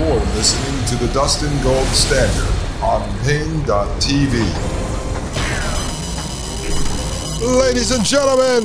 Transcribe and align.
You're 0.00 0.18
listening 0.34 0.84
to 0.86 0.94
the 1.04 1.12
Dustin 1.12 1.52
Gold 1.62 1.86
Standard 1.88 2.48
on 2.82 3.02
Paine.tv. 3.20 4.32
Ladies 7.60 7.90
and 7.90 8.02
gentlemen, 8.02 8.64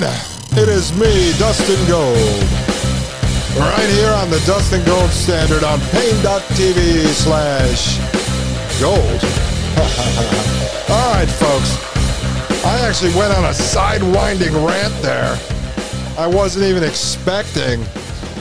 it 0.53 0.69
is 0.69 0.93
me, 0.97 1.33
Dustin 1.37 1.75
Gold. 1.89 2.15
Right 3.59 3.89
here 3.99 4.13
on 4.13 4.29
the 4.29 4.41
Dustin 4.47 4.81
Gold 4.85 5.09
Standard 5.09 5.65
on 5.65 5.81
Paine.tv 5.91 7.05
slash 7.07 7.99
gold. 8.79 8.95
All 10.89 11.11
right, 11.15 11.27
folks. 11.27 11.75
I 12.63 12.79
actually 12.87 13.13
went 13.13 13.33
on 13.33 13.43
a 13.43 13.49
sidewinding 13.49 14.55
rant 14.65 14.93
there. 15.01 15.37
I 16.17 16.27
wasn't 16.27 16.63
even 16.65 16.85
expecting 16.85 17.83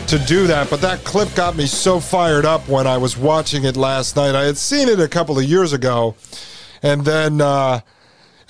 to 0.08 0.18
do 0.18 0.46
that, 0.46 0.68
but 0.68 0.80
that 0.82 1.02
clip 1.04 1.34
got 1.34 1.56
me 1.56 1.66
so 1.66 1.98
fired 1.98 2.44
up 2.44 2.68
when 2.68 2.86
I 2.86 2.96
was 2.96 3.16
watching 3.16 3.64
it 3.64 3.76
last 3.76 4.16
night. 4.16 4.34
I 4.34 4.44
had 4.44 4.58
seen 4.58 4.88
it 4.88 5.00
a 5.00 5.08
couple 5.08 5.38
of 5.38 5.44
years 5.44 5.72
ago, 5.72 6.14
and 6.82 7.04
then 7.04 7.40
uh, 7.40 7.80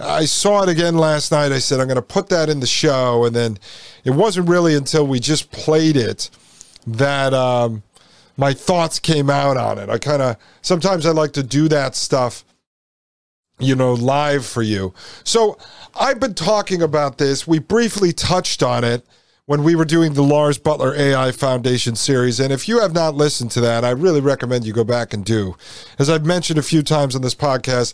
I 0.00 0.24
saw 0.24 0.62
it 0.62 0.68
again 0.68 0.96
last 0.96 1.30
night. 1.30 1.52
I 1.52 1.60
said, 1.60 1.80
I'm 1.80 1.86
going 1.86 1.96
to 1.96 2.02
put 2.02 2.28
that 2.30 2.48
in 2.48 2.60
the 2.60 2.66
show, 2.66 3.24
and 3.24 3.36
then 3.36 3.58
it 4.04 4.10
wasn't 4.10 4.48
really 4.48 4.74
until 4.74 5.06
we 5.06 5.20
just 5.20 5.52
played 5.52 5.96
it 5.96 6.28
that 6.86 7.32
um, 7.32 7.82
my 8.36 8.52
thoughts 8.52 8.98
came 8.98 9.30
out 9.30 9.56
on 9.56 9.78
it. 9.78 9.88
I 9.88 9.98
kind 9.98 10.22
of 10.22 10.36
sometimes 10.60 11.06
I 11.06 11.10
like 11.10 11.32
to 11.34 11.42
do 11.42 11.68
that 11.68 11.94
stuff, 11.94 12.44
you 13.58 13.76
know, 13.76 13.92
live 13.92 14.44
for 14.44 14.62
you. 14.62 14.92
So 15.22 15.56
I've 15.94 16.18
been 16.18 16.34
talking 16.34 16.82
about 16.82 17.18
this. 17.18 17.46
We 17.46 17.60
briefly 17.60 18.12
touched 18.12 18.62
on 18.62 18.82
it 18.82 19.06
when 19.46 19.62
we 19.62 19.74
were 19.74 19.84
doing 19.84 20.14
the 20.14 20.22
Lars 20.22 20.56
Butler 20.56 20.94
AI 20.94 21.30
Foundation 21.30 21.96
series. 21.96 22.40
And 22.40 22.52
if 22.52 22.66
you 22.66 22.80
have 22.80 22.94
not 22.94 23.14
listened 23.14 23.50
to 23.52 23.60
that, 23.60 23.84
I 23.84 23.90
really 23.90 24.20
recommend 24.20 24.64
you 24.64 24.72
go 24.72 24.84
back 24.84 25.12
and 25.12 25.24
do. 25.24 25.54
As 25.98 26.08
I've 26.08 26.24
mentioned 26.24 26.58
a 26.58 26.62
few 26.62 26.82
times 26.82 27.14
on 27.14 27.20
this 27.20 27.34
podcast, 27.34 27.92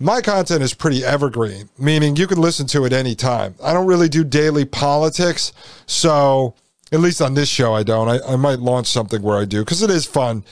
my 0.00 0.20
content 0.20 0.62
is 0.62 0.74
pretty 0.74 1.04
evergreen, 1.04 1.68
meaning 1.78 2.16
you 2.16 2.26
can 2.26 2.40
listen 2.40 2.66
to 2.68 2.84
it 2.86 2.92
anytime. 2.92 3.54
I 3.62 3.72
don't 3.72 3.86
really 3.86 4.08
do 4.08 4.24
daily 4.24 4.64
politics, 4.64 5.52
so 5.86 6.54
at 6.90 7.00
least 7.00 7.22
on 7.22 7.34
this 7.34 7.48
show, 7.48 7.74
I 7.74 7.82
don't. 7.82 8.08
I, 8.08 8.18
I 8.26 8.36
might 8.36 8.58
launch 8.58 8.88
something 8.88 9.22
where 9.22 9.38
I 9.38 9.44
do 9.44 9.60
because 9.60 9.82
it 9.82 9.90
is 9.90 10.06
fun 10.06 10.42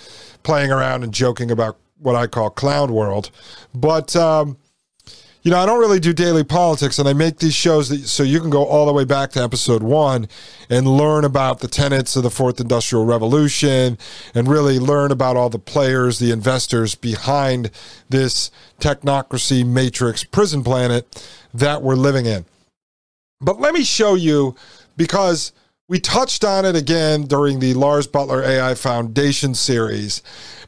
playing 0.44 0.70
around 0.70 1.02
and 1.02 1.12
joking 1.12 1.50
about 1.50 1.78
what 1.98 2.14
I 2.14 2.26
call 2.26 2.50
clown 2.50 2.92
world. 2.92 3.30
But 3.74 4.14
um, 4.14 4.58
you 5.42 5.50
know, 5.50 5.58
I 5.58 5.66
don't 5.66 5.78
really 5.78 6.00
do 6.00 6.12
daily 6.12 6.44
politics, 6.44 6.98
and 6.98 7.08
I 7.08 7.12
make 7.12 7.38
these 7.38 7.54
shows 7.54 7.88
that, 7.88 8.08
so 8.08 8.22
you 8.22 8.40
can 8.40 8.50
go 8.50 8.64
all 8.64 8.86
the 8.86 8.92
way 8.92 9.04
back 9.04 9.30
to 9.32 9.42
episode 9.42 9.82
one 9.82 10.28
and 10.68 10.86
learn 10.86 11.24
about 11.24 11.60
the 11.60 11.68
tenets 11.68 12.16
of 12.16 12.22
the 12.24 12.30
fourth 12.30 12.60
industrial 12.60 13.04
revolution 13.04 13.98
and 14.34 14.48
really 14.48 14.78
learn 14.78 15.12
about 15.12 15.36
all 15.36 15.48
the 15.48 15.58
players, 15.58 16.18
the 16.18 16.32
investors 16.32 16.94
behind 16.94 17.70
this 18.08 18.50
technocracy 18.80 19.64
matrix 19.64 20.24
prison 20.24 20.64
planet 20.64 21.28
that 21.54 21.82
we're 21.82 21.94
living 21.94 22.26
in. 22.26 22.44
But 23.40 23.60
let 23.60 23.74
me 23.74 23.84
show 23.84 24.14
you 24.14 24.56
because 24.96 25.52
we 25.88 25.98
touched 25.98 26.44
on 26.44 26.66
it 26.66 26.76
again 26.76 27.22
during 27.22 27.58
the 27.58 27.72
Lars 27.72 28.06
Butler 28.06 28.42
AI 28.42 28.74
Foundation 28.74 29.54
series. 29.54 30.22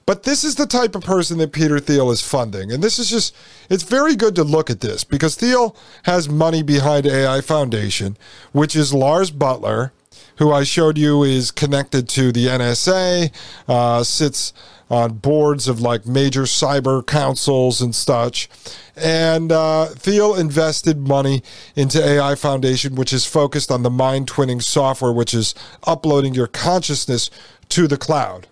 But 0.06 0.22
this 0.22 0.42
is 0.42 0.54
the 0.54 0.66
type 0.66 0.94
of 0.94 1.04
person 1.04 1.36
that 1.38 1.52
Peter 1.52 1.78
Thiel 1.78 2.10
is 2.10 2.22
funding. 2.22 2.72
And 2.72 2.82
this 2.82 2.98
is 2.98 3.10
just, 3.10 3.36
it's 3.68 3.82
very 3.82 4.16
good 4.16 4.34
to 4.36 4.44
look 4.44 4.70
at 4.70 4.80
this 4.80 5.04
because 5.04 5.36
Thiel 5.36 5.76
has 6.04 6.28
money 6.28 6.62
behind 6.62 7.06
AI 7.06 7.42
Foundation, 7.42 8.16
which 8.52 8.74
is 8.74 8.94
Lars 8.94 9.30
Butler, 9.30 9.92
who 10.38 10.50
I 10.52 10.64
showed 10.64 10.96
you 10.96 11.22
is 11.22 11.50
connected 11.50 12.08
to 12.08 12.32
the 12.32 12.46
NSA, 12.46 13.30
uh, 13.68 14.02
sits 14.02 14.54
on 14.90 15.14
boards 15.14 15.68
of 15.68 15.80
like 15.80 16.04
major 16.04 16.42
cyber 16.42 17.06
councils 17.06 17.80
and 17.80 17.94
such. 17.94 18.48
And 18.96 19.52
uh, 19.52 19.86
Thiel 19.86 20.34
invested 20.34 20.98
money 20.98 21.42
into 21.76 22.04
AI 22.04 22.34
Foundation, 22.34 22.96
which 22.96 23.12
is 23.12 23.24
focused 23.24 23.70
on 23.70 23.82
the 23.82 23.90
mind 23.90 24.28
twinning 24.28 24.62
software, 24.62 25.12
which 25.12 25.32
is 25.32 25.54
uploading 25.84 26.34
your 26.34 26.48
consciousness 26.48 27.30
to 27.70 27.86
the 27.86 27.96
cloud. 27.96 28.48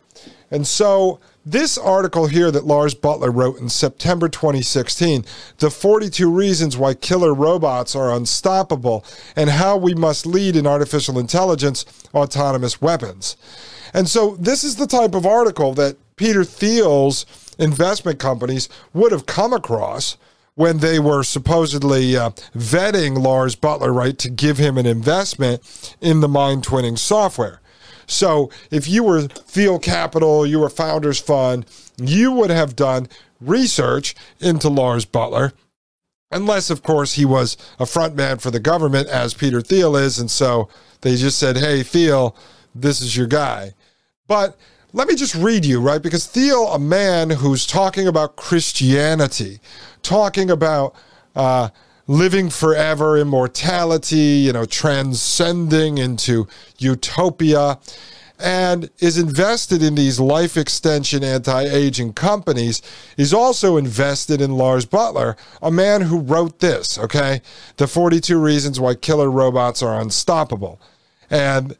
And 0.50 0.66
so 0.66 1.21
this 1.44 1.76
article 1.76 2.26
here 2.26 2.50
that 2.50 2.65
Lars 2.65 2.94
Butler 2.94 3.31
wrote 3.31 3.59
in 3.59 3.69
September 3.69 4.28
2016, 4.28 5.25
The 5.59 5.70
42 5.70 6.31
Reasons 6.31 6.76
Why 6.76 6.94
Killer 6.94 7.34
Robots 7.34 7.94
Are 7.94 8.15
Unstoppable 8.15 9.05
and 9.37 9.50
How 9.50 9.76
We 9.76 9.94
Must 9.94 10.26
Lead 10.26 10.56
in 10.56 10.66
Artificial 10.66 11.19
Intelligence 11.19 11.84
Autonomous 12.15 12.81
Weapons. 12.81 13.37
And 13.93 14.09
so 14.09 14.37
this 14.37 14.65
is 14.65 14.76
the 14.76 14.87
type 14.87 15.15
of 15.15 15.26
article 15.26 15.75
that 15.75 15.97
Peter 16.19 16.45
Thiel's 16.45 17.25
investment 17.59 18.19
companies 18.19 18.69
would 18.93 19.12
have 19.12 19.25
come 19.25 19.55
across 19.55 20.19
when 20.55 20.79
they 20.79 20.99
were 20.99 21.23
supposedly 21.23 22.17
uh, 22.17 22.31
vetting 22.55 23.23
Lars 23.23 23.55
Butler, 23.55 23.93
right, 23.93 24.19
to 24.19 24.29
give 24.29 24.59
him 24.59 24.77
an 24.77 24.87
investment 24.87 25.97
in 26.01 26.21
the 26.21 26.29
mind 26.29 26.65
twinning 26.65 26.99
software. 26.99 27.61
So 28.06 28.51
if 28.71 28.89
you 28.89 29.05
were 29.05 29.23
Thiel 29.23 29.79
Capital, 29.79 30.45
you 30.45 30.59
were 30.59 30.71
Founders 30.71 31.21
Fund, 31.21 31.67
you 31.97 32.33
would 32.33 32.50
have 32.50 32.75
done 32.75 33.09
research 33.41 34.17
into 34.41 34.69
Lars 34.69 35.05
Butler. 35.05 35.53
Unless, 36.31 36.71
of 36.71 36.83
course, 36.83 37.15
he 37.15 37.25
was 37.25 37.56
a 37.79 37.87
front 37.87 38.17
man 38.17 38.39
for 38.39 38.50
the 38.50 38.61
government, 38.61 39.09
as 39.09 39.35
Peter 39.35 39.61
Thiel 39.61 39.97
is. 39.97 40.19
And 40.19 40.31
so 40.31 40.69
they 41.03 41.17
just 41.17 41.39
said, 41.39 41.56
hey, 41.56 41.83
Thiel, 41.83 42.37
this 42.75 43.00
is 43.00 43.17
your 43.17 43.27
guy. 43.27 43.75
But 44.27 44.59
let 44.93 45.09
me 45.09 45.15
just 45.15 45.34
read 45.34 45.65
you, 45.65 45.81
right? 45.81 46.03
Because 46.03 46.26
Thiel, 46.26 46.69
a 46.69 46.78
man 46.78 47.31
who's 47.31 47.66
talking 47.66 48.06
about 48.06 48.37
Christianity, 48.37 49.60
talking 50.03 50.50
about 50.50 50.94
uh, 51.37 51.69
living 52.06 52.49
forever, 52.49 53.19
immortality, 53.19 54.16
you 54.16 54.53
know, 54.53 54.65
transcending 54.65 55.99
into 55.99 56.49
utopia, 56.78 57.78
and 58.41 58.88
is 59.00 59.19
invested 59.19 59.82
in 59.82 59.94
these 59.94 60.21
life 60.21 60.56
extension 60.56 61.22
anti 61.22 61.65
aging 61.65 62.15
companies, 62.15 62.81
is 63.16 63.34
also 63.34 63.76
invested 63.76 64.41
in 64.41 64.53
Lars 64.53 64.87
Butler, 64.87 65.37
a 65.60 65.70
man 65.70 66.03
who 66.03 66.20
wrote 66.20 66.60
this, 66.60 66.99
okay? 66.99 67.43
The 67.76 67.87
42 67.87 68.38
Reasons 68.41 68.81
Why 68.81 68.94
Killer 68.94 69.31
Robots 69.31 69.82
Are 69.82 70.00
Unstoppable. 70.00 70.81
And 71.31 71.76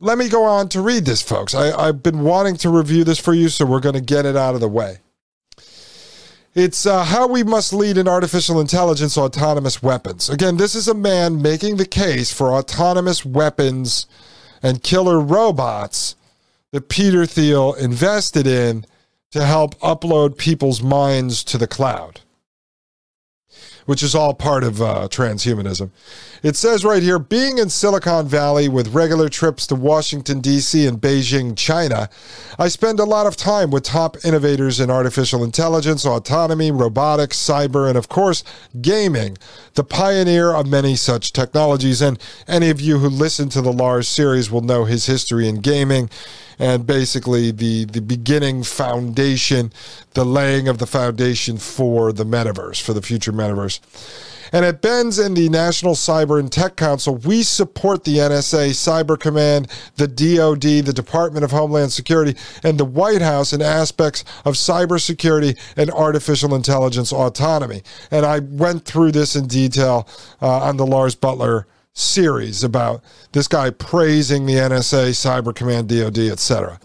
let 0.00 0.18
me 0.18 0.28
go 0.28 0.44
on 0.44 0.68
to 0.70 0.80
read 0.80 1.04
this, 1.04 1.22
folks. 1.22 1.54
I, 1.54 1.86
have 1.86 2.02
been 2.02 2.20
wanting 2.20 2.56
to 2.58 2.70
review 2.70 3.04
this 3.04 3.18
for 3.18 3.32
you, 3.32 3.48
so 3.48 3.64
we're 3.64 3.80
going 3.80 3.94
to 3.94 4.00
get 4.00 4.26
it 4.26 4.36
out 4.36 4.54
of 4.54 4.60
the 4.60 4.68
way. 4.68 4.98
It's 6.54 6.86
uh, 6.86 7.04
how 7.04 7.26
we 7.26 7.42
must 7.42 7.72
lead 7.72 7.98
in 7.98 8.06
artificial 8.06 8.60
intelligence 8.60 9.18
autonomous 9.18 9.82
weapons. 9.82 10.30
Again, 10.30 10.56
this 10.56 10.74
is 10.74 10.86
a 10.86 10.94
man 10.94 11.42
making 11.42 11.76
the 11.76 11.86
case 11.86 12.32
for 12.32 12.52
autonomous 12.52 13.24
weapons 13.24 14.06
and 14.62 14.82
killer 14.82 15.18
robots 15.18 16.14
that 16.70 16.88
Peter 16.88 17.26
Thiel 17.26 17.74
invested 17.74 18.46
in 18.46 18.84
to 19.32 19.44
help 19.44 19.74
upload 19.80 20.38
people's 20.38 20.80
minds 20.80 21.42
to 21.44 21.58
the 21.58 21.66
cloud 21.66 22.20
which 23.86 24.02
is 24.02 24.14
all 24.14 24.34
part 24.34 24.64
of 24.64 24.80
uh, 24.80 25.08
transhumanism. 25.10 25.90
It 26.42 26.56
says 26.56 26.84
right 26.84 27.02
here 27.02 27.18
being 27.18 27.58
in 27.58 27.70
Silicon 27.70 28.28
Valley 28.28 28.68
with 28.68 28.94
regular 28.94 29.28
trips 29.28 29.66
to 29.68 29.74
Washington, 29.74 30.40
D.C. 30.40 30.86
and 30.86 31.00
Beijing, 31.00 31.56
China, 31.56 32.10
I 32.58 32.68
spend 32.68 33.00
a 33.00 33.04
lot 33.04 33.26
of 33.26 33.36
time 33.36 33.70
with 33.70 33.84
top 33.84 34.16
innovators 34.24 34.78
in 34.78 34.90
artificial 34.90 35.42
intelligence, 35.42 36.04
autonomy, 36.04 36.70
robotics, 36.70 37.38
cyber, 37.38 37.88
and 37.88 37.96
of 37.96 38.08
course, 38.08 38.44
gaming, 38.80 39.38
the 39.74 39.84
pioneer 39.84 40.52
of 40.52 40.66
many 40.66 40.96
such 40.96 41.32
technologies. 41.32 42.02
And 42.02 42.18
any 42.46 42.68
of 42.70 42.80
you 42.80 42.98
who 42.98 43.08
listen 43.08 43.48
to 43.50 43.62
the 43.62 43.72
Lars 43.72 44.06
series 44.06 44.50
will 44.50 44.60
know 44.60 44.84
his 44.84 45.06
history 45.06 45.48
in 45.48 45.60
gaming 45.60 46.10
and 46.58 46.86
basically 46.86 47.50
the 47.50 47.84
the 47.84 48.00
beginning 48.00 48.62
foundation, 48.62 49.72
the 50.12 50.24
laying 50.24 50.68
of 50.68 50.78
the 50.78 50.86
foundation 50.86 51.58
for 51.58 52.12
the 52.12 52.24
metaverse, 52.24 52.80
for 52.80 52.92
the 52.92 53.02
future 53.02 53.32
metaverse. 53.32 53.73
Hackers. 53.78 54.30
And 54.52 54.64
at 54.64 54.80
Ben's 54.80 55.18
and 55.18 55.36
the 55.36 55.48
National 55.48 55.94
Cyber 55.94 56.38
and 56.38 56.52
Tech 56.52 56.76
Council, 56.76 57.16
we 57.16 57.42
support 57.42 58.04
the 58.04 58.18
NSA, 58.18 58.70
Cyber 58.70 59.18
Command, 59.18 59.68
the 59.96 60.06
DoD, 60.06 60.86
the 60.86 60.92
Department 60.92 61.44
of 61.44 61.50
Homeland 61.50 61.92
Security, 61.92 62.36
and 62.62 62.78
the 62.78 62.84
White 62.84 63.20
House 63.20 63.52
in 63.52 63.60
aspects 63.60 64.24
of 64.44 64.54
cybersecurity 64.54 65.58
and 65.76 65.90
artificial 65.90 66.54
intelligence 66.54 67.12
autonomy. 67.12 67.82
And 68.12 68.24
I 68.24 68.40
went 68.40 68.84
through 68.84 69.10
this 69.12 69.34
in 69.34 69.48
detail 69.48 70.08
uh, 70.40 70.60
on 70.60 70.76
the 70.76 70.86
Lars 70.86 71.16
Butler 71.16 71.66
series 71.94 72.62
about 72.62 73.02
this 73.32 73.48
guy 73.48 73.70
praising 73.70 74.46
the 74.46 74.54
NSA, 74.54 75.10
Cyber 75.10 75.52
Command, 75.52 75.88
DoD, 75.88 76.18
etc. 76.18 76.78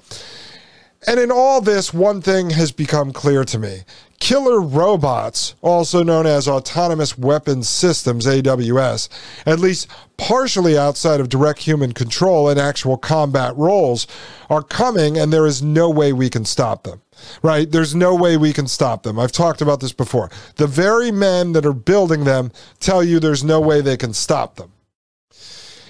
And 1.08 1.20
in 1.20 1.32
all 1.32 1.62
this, 1.62 1.94
one 1.94 2.22
thing 2.22 2.50
has 2.52 2.72
become 2.72 3.14
clear 3.14 3.44
to 3.46 3.60
me. 3.60 3.84
Killer 4.20 4.60
robots, 4.60 5.56
also 5.62 6.04
known 6.04 6.26
as 6.26 6.48
autonomous 6.48 7.18
weapons 7.18 7.70
systems, 7.70 8.26
AWS, 8.26 9.08
at 9.46 9.60
least 9.60 9.88
partially 10.18 10.78
outside 10.78 11.20
of 11.20 11.30
direct 11.30 11.60
human 11.60 11.94
control 11.94 12.50
and 12.50 12.60
actual 12.60 12.98
combat 12.98 13.56
roles, 13.56 14.08
are 14.50 14.62
coming, 14.62 15.18
and 15.18 15.32
there 15.32 15.48
is 15.48 15.64
no 15.64 15.90
way 15.90 16.12
we 16.12 16.30
can 16.30 16.44
stop 16.44 16.84
them. 16.84 17.02
Right? 17.42 17.70
There's 17.70 17.96
no 17.96 18.14
way 18.14 18.38
we 18.38 18.54
can 18.54 18.68
stop 18.68 19.04
them. 19.04 19.20
I've 19.20 19.32
talked 19.32 19.62
about 19.62 19.80
this 19.80 19.94
before. 19.94 20.30
The 20.56 20.68
very 20.68 21.12
men 21.12 21.54
that 21.54 21.66
are 21.66 21.74
building 21.74 22.24
them 22.24 22.52
tell 22.80 23.04
you 23.04 23.20
there's 23.20 23.44
no 23.44 23.60
way 23.60 23.82
they 23.82 23.98
can 23.98 24.14
stop 24.14 24.56
them. 24.56 24.72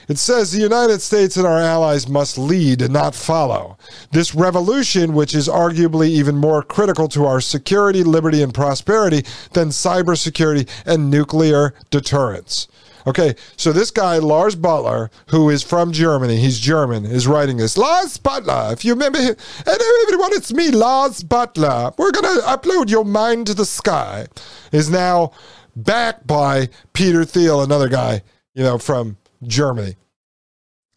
It 0.09 0.17
says 0.17 0.51
the 0.51 0.59
United 0.59 1.01
States 1.01 1.37
and 1.37 1.45
our 1.45 1.59
allies 1.59 2.09
must 2.09 2.39
lead 2.39 2.81
and 2.81 2.91
not 2.91 3.13
follow. 3.13 3.77
This 4.11 4.33
revolution, 4.33 5.13
which 5.13 5.35
is 5.35 5.47
arguably 5.47 6.07
even 6.07 6.35
more 6.35 6.63
critical 6.63 7.07
to 7.09 7.27
our 7.27 7.39
security, 7.39 8.03
liberty, 8.03 8.41
and 8.41 8.51
prosperity 8.51 9.23
than 9.53 9.69
cybersecurity 9.69 10.67
and 10.87 11.11
nuclear 11.11 11.75
deterrence. 11.91 12.67
Okay, 13.05 13.35
so 13.55 13.71
this 13.71 13.91
guy, 13.91 14.17
Lars 14.17 14.55
Butler, 14.55 15.11
who 15.27 15.51
is 15.51 15.61
from 15.61 15.91
Germany, 15.91 16.37
he's 16.37 16.59
German, 16.59 17.05
is 17.05 17.27
writing 17.27 17.57
this. 17.57 17.77
Lars 17.77 18.17
Butler, 18.17 18.69
if 18.73 18.83
you 18.83 18.93
remember, 18.93 19.19
him, 19.19 19.35
hello 19.63 20.03
everyone, 20.03 20.33
it's 20.33 20.51
me, 20.51 20.71
Lars 20.71 21.21
Butler. 21.21 21.93
We're 21.97 22.11
going 22.11 22.35
to 22.35 22.45
upload 22.47 22.89
your 22.89 23.05
mind 23.05 23.45
to 23.47 23.53
the 23.53 23.65
sky. 23.65 24.25
Is 24.71 24.89
now 24.89 25.33
backed 25.75 26.25
by 26.25 26.69
Peter 26.93 27.25
Thiel, 27.25 27.61
another 27.61 27.89
guy, 27.89 28.23
you 28.55 28.63
know, 28.63 28.79
from 28.79 29.17
Germany. 29.43 29.95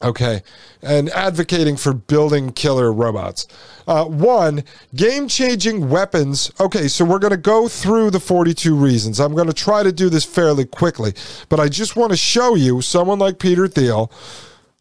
Okay, 0.02 0.42
and 0.82 1.10
advocating 1.10 1.76
for 1.76 1.92
building 1.92 2.50
killer 2.50 2.92
robots. 2.92 3.46
Uh, 3.86 4.04
one, 4.04 4.64
game 4.96 5.28
changing 5.28 5.88
weapons. 5.88 6.50
Okay, 6.58 6.88
so 6.88 7.04
we're 7.04 7.20
going 7.20 7.30
to 7.30 7.36
go 7.36 7.68
through 7.68 8.10
the 8.10 8.18
42 8.18 8.74
reasons. 8.74 9.20
I'm 9.20 9.34
going 9.34 9.46
to 9.46 9.52
try 9.52 9.84
to 9.84 9.92
do 9.92 10.08
this 10.08 10.24
fairly 10.24 10.64
quickly, 10.64 11.14
but 11.48 11.60
I 11.60 11.68
just 11.68 11.94
want 11.94 12.10
to 12.10 12.16
show 12.16 12.56
you 12.56 12.82
someone 12.82 13.20
like 13.20 13.38
Peter 13.38 13.68
Thiel, 13.68 14.10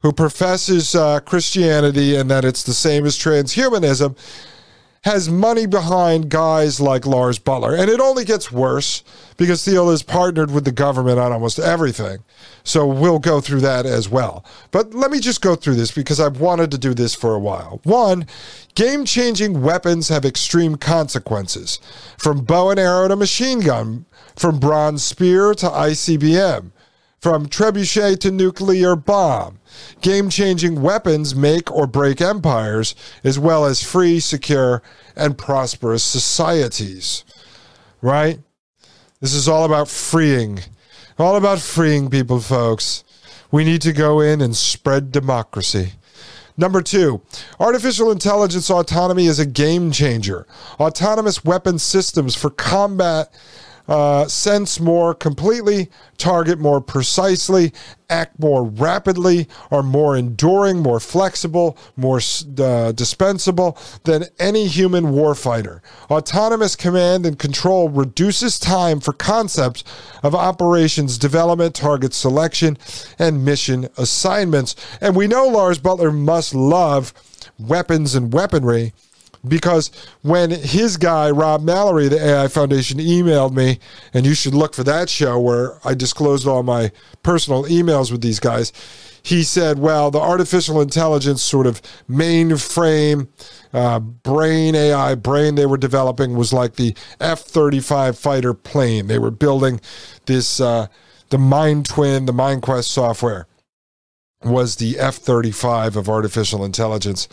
who 0.01 0.11
professes 0.11 0.95
uh, 0.95 1.19
Christianity 1.19 2.15
and 2.15 2.29
that 2.31 2.43
it's 2.43 2.63
the 2.63 2.73
same 2.73 3.05
as 3.05 3.15
transhumanism, 3.15 4.17
has 5.03 5.29
money 5.29 5.65
behind 5.65 6.29
guys 6.29 6.79
like 6.79 7.07
Lars 7.07 7.39
Butler. 7.39 7.75
And 7.75 7.89
it 7.89 7.99
only 7.99 8.23
gets 8.23 8.51
worse 8.51 9.03
because 9.35 9.65
Thiel 9.65 9.89
is 9.89 10.03
partnered 10.03 10.51
with 10.51 10.63
the 10.63 10.71
government 10.71 11.17
on 11.17 11.31
almost 11.31 11.57
everything. 11.57 12.19
So 12.63 12.85
we'll 12.85 13.17
go 13.17 13.41
through 13.41 13.61
that 13.61 13.87
as 13.87 14.09
well. 14.09 14.45
But 14.69 14.93
let 14.93 15.09
me 15.09 15.19
just 15.19 15.41
go 15.41 15.55
through 15.55 15.75
this 15.75 15.91
because 15.91 16.19
I've 16.19 16.39
wanted 16.39 16.69
to 16.71 16.77
do 16.77 16.93
this 16.93 17.15
for 17.15 17.33
a 17.33 17.39
while. 17.39 17.81
One, 17.83 18.27
game 18.75 19.03
changing 19.05 19.63
weapons 19.63 20.09
have 20.09 20.23
extreme 20.23 20.75
consequences 20.75 21.79
from 22.19 22.45
bow 22.45 22.69
and 22.69 22.79
arrow 22.79 23.07
to 23.07 23.15
machine 23.15 23.61
gun, 23.61 24.05
from 24.35 24.59
bronze 24.59 25.03
spear 25.03 25.55
to 25.55 25.67
ICBM, 25.67 26.71
from 27.19 27.47
trebuchet 27.47 28.19
to 28.19 28.29
nuclear 28.29 28.95
bomb. 28.95 29.60
Game 30.01 30.29
changing 30.29 30.81
weapons 30.81 31.35
make 31.35 31.71
or 31.71 31.87
break 31.87 32.21
empires, 32.21 32.95
as 33.23 33.37
well 33.37 33.65
as 33.65 33.83
free, 33.83 34.19
secure, 34.19 34.81
and 35.15 35.37
prosperous 35.37 36.03
societies. 36.03 37.23
Right? 38.01 38.39
This 39.19 39.33
is 39.33 39.47
all 39.47 39.65
about 39.65 39.87
freeing, 39.87 40.61
all 41.19 41.35
about 41.35 41.59
freeing 41.59 42.09
people, 42.09 42.39
folks. 42.39 43.03
We 43.51 43.63
need 43.63 43.81
to 43.83 43.93
go 43.93 44.19
in 44.19 44.41
and 44.41 44.55
spread 44.55 45.11
democracy. 45.11 45.93
Number 46.57 46.81
two, 46.81 47.21
artificial 47.59 48.11
intelligence 48.11 48.69
autonomy 48.69 49.27
is 49.27 49.39
a 49.39 49.45
game 49.45 49.91
changer. 49.91 50.45
Autonomous 50.79 51.43
weapon 51.45 51.79
systems 51.79 52.35
for 52.35 52.49
combat 52.49 53.33
uh, 53.87 54.27
sense 54.27 54.79
more 54.79 55.13
completely, 55.13 55.89
target 56.17 56.59
more 56.59 56.81
precisely, 56.81 57.73
act 58.09 58.39
more 58.39 58.63
rapidly, 58.63 59.47
are 59.71 59.83
more 59.83 60.15
enduring, 60.15 60.79
more 60.79 60.99
flexible, 60.99 61.77
more 61.95 62.17
uh, 62.17 62.91
dispensable 62.91 63.77
than 64.03 64.25
any 64.39 64.67
human 64.67 65.05
warfighter. 65.05 65.81
Autonomous 66.09 66.75
command 66.75 67.25
and 67.25 67.39
control 67.39 67.89
reduces 67.89 68.59
time 68.59 68.99
for 68.99 69.13
concepts 69.13 69.83
of 70.23 70.35
operations 70.35 71.17
development, 71.17 71.73
target 71.75 72.13
selection, 72.13 72.77
and 73.17 73.45
mission 73.45 73.87
assignments. 73.97 74.75
And 74.99 75.15
we 75.15 75.27
know 75.27 75.47
Lars 75.47 75.79
Butler 75.79 76.11
must 76.11 76.53
love 76.53 77.13
weapons 77.57 78.15
and 78.15 78.33
weaponry 78.33 78.93
because 79.47 79.91
when 80.21 80.51
his 80.51 80.97
guy 80.97 81.29
Rob 81.29 81.63
Mallory, 81.63 82.07
the 82.07 82.23
AI 82.23 82.47
Foundation, 82.47 82.99
emailed 82.99 83.53
me, 83.53 83.79
and 84.13 84.25
you 84.25 84.33
should 84.33 84.53
look 84.53 84.73
for 84.73 84.83
that 84.83 85.09
show 85.09 85.39
where 85.39 85.79
I 85.85 85.93
disclosed 85.93 86.47
all 86.47 86.63
my 86.63 86.91
personal 87.23 87.63
emails 87.65 88.11
with 88.11 88.21
these 88.21 88.39
guys. 88.39 88.71
He 89.23 89.43
said, 89.43 89.79
"Well, 89.79 90.11
the 90.11 90.19
artificial 90.19 90.81
intelligence 90.81 91.41
sort 91.41 91.67
of 91.67 91.81
mainframe 92.09 93.27
uh, 93.73 93.99
brain 93.99 94.75
AI 94.75 95.15
brain 95.15 95.55
they 95.55 95.65
were 95.65 95.77
developing 95.77 96.35
was 96.35 96.51
like 96.51 96.75
the 96.75 96.95
F 97.19 97.41
thirty 97.41 97.79
five 97.79 98.17
fighter 98.17 98.53
plane. 98.53 99.07
They 99.07 99.19
were 99.19 99.31
building 99.31 99.81
this." 100.25 100.59
Uh, 100.59 100.87
the 101.31 101.37
Mind 101.37 101.85
Twin, 101.85 102.25
the 102.25 102.33
MindQuest 102.33 102.89
software 102.89 103.47
was 104.43 104.77
the 104.77 104.97
F 104.97 105.15
35 105.15 105.95
of 105.95 106.09
artificial 106.09 106.65
intelligence. 106.65 107.27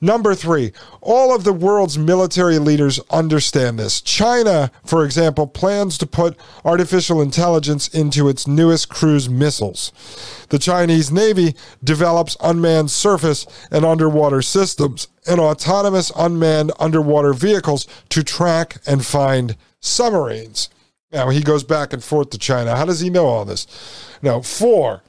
Number 0.00 0.34
three, 0.34 0.72
all 1.00 1.34
of 1.34 1.44
the 1.44 1.52
world's 1.52 1.96
military 1.96 2.58
leaders 2.58 3.00
understand 3.10 3.78
this. 3.78 4.00
China, 4.00 4.70
for 4.84 5.04
example, 5.04 5.46
plans 5.46 5.96
to 5.98 6.06
put 6.06 6.36
artificial 6.64 7.22
intelligence 7.22 7.88
into 7.88 8.28
its 8.28 8.46
newest 8.46 8.88
cruise 8.88 9.28
missiles. 9.28 9.92
The 10.50 10.58
Chinese 10.58 11.10
Navy 11.10 11.54
develops 11.82 12.36
unmanned 12.40 12.90
surface 12.90 13.46
and 13.70 13.84
underwater 13.84 14.42
systems 14.42 15.08
and 15.26 15.40
autonomous 15.40 16.12
unmanned 16.16 16.72
underwater 16.78 17.32
vehicles 17.32 17.86
to 18.10 18.22
track 18.22 18.78
and 18.86 19.04
find 19.04 19.56
submarines. 19.80 20.68
Now, 21.12 21.30
he 21.30 21.42
goes 21.42 21.64
back 21.64 21.92
and 21.92 22.02
forth 22.04 22.30
to 22.30 22.38
China. 22.38 22.76
How 22.76 22.84
does 22.84 23.00
he 23.00 23.10
know 23.10 23.26
all 23.26 23.44
this? 23.44 23.66
Now, 24.22 24.40
four, 24.42 25.02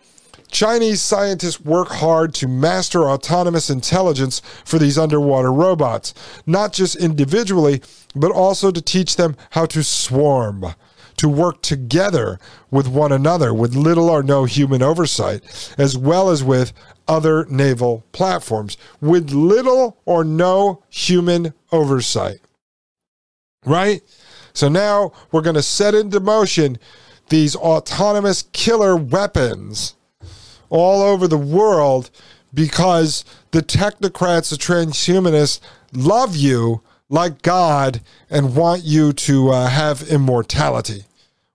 Chinese 0.51 1.01
scientists 1.01 1.61
work 1.61 1.87
hard 1.87 2.33
to 2.35 2.47
master 2.47 3.09
autonomous 3.09 3.69
intelligence 3.69 4.41
for 4.65 4.77
these 4.77 4.97
underwater 4.97 5.51
robots, 5.51 6.13
not 6.45 6.73
just 6.73 6.97
individually, 6.97 7.81
but 8.13 8.31
also 8.31 8.69
to 8.69 8.81
teach 8.81 9.15
them 9.15 9.37
how 9.51 9.65
to 9.65 9.81
swarm, 9.81 10.65
to 11.15 11.29
work 11.29 11.61
together 11.61 12.37
with 12.69 12.87
one 12.87 13.13
another 13.13 13.53
with 13.53 13.75
little 13.75 14.09
or 14.09 14.21
no 14.21 14.43
human 14.43 14.83
oversight, 14.83 15.73
as 15.77 15.97
well 15.97 16.29
as 16.29 16.43
with 16.43 16.73
other 17.07 17.45
naval 17.45 18.03
platforms 18.11 18.77
with 18.99 19.31
little 19.31 19.97
or 20.05 20.23
no 20.23 20.83
human 20.89 21.53
oversight. 21.71 22.39
Right? 23.65 24.01
So 24.53 24.67
now 24.67 25.13
we're 25.31 25.41
going 25.41 25.55
to 25.55 25.63
set 25.63 25.95
into 25.95 26.19
motion 26.19 26.77
these 27.29 27.55
autonomous 27.55 28.43
killer 28.51 28.97
weapons 28.97 29.95
all 30.71 31.03
over 31.03 31.27
the 31.27 31.37
world 31.37 32.09
because 32.51 33.23
the 33.51 33.61
technocrats, 33.61 34.49
the 34.49 34.55
transhumanists 34.55 35.59
love 35.93 36.35
you 36.35 36.81
like 37.09 37.43
God 37.43 38.01
and 38.29 38.55
want 38.55 38.83
you 38.83 39.13
to 39.13 39.49
uh, 39.49 39.67
have 39.67 40.01
immortality 40.09 41.03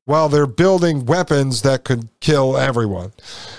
while 0.04 0.28
they're 0.28 0.46
building 0.46 1.04
weapons 1.04 1.62
that 1.62 1.82
could 1.82 2.08
kill 2.20 2.56
everyone. 2.56 3.12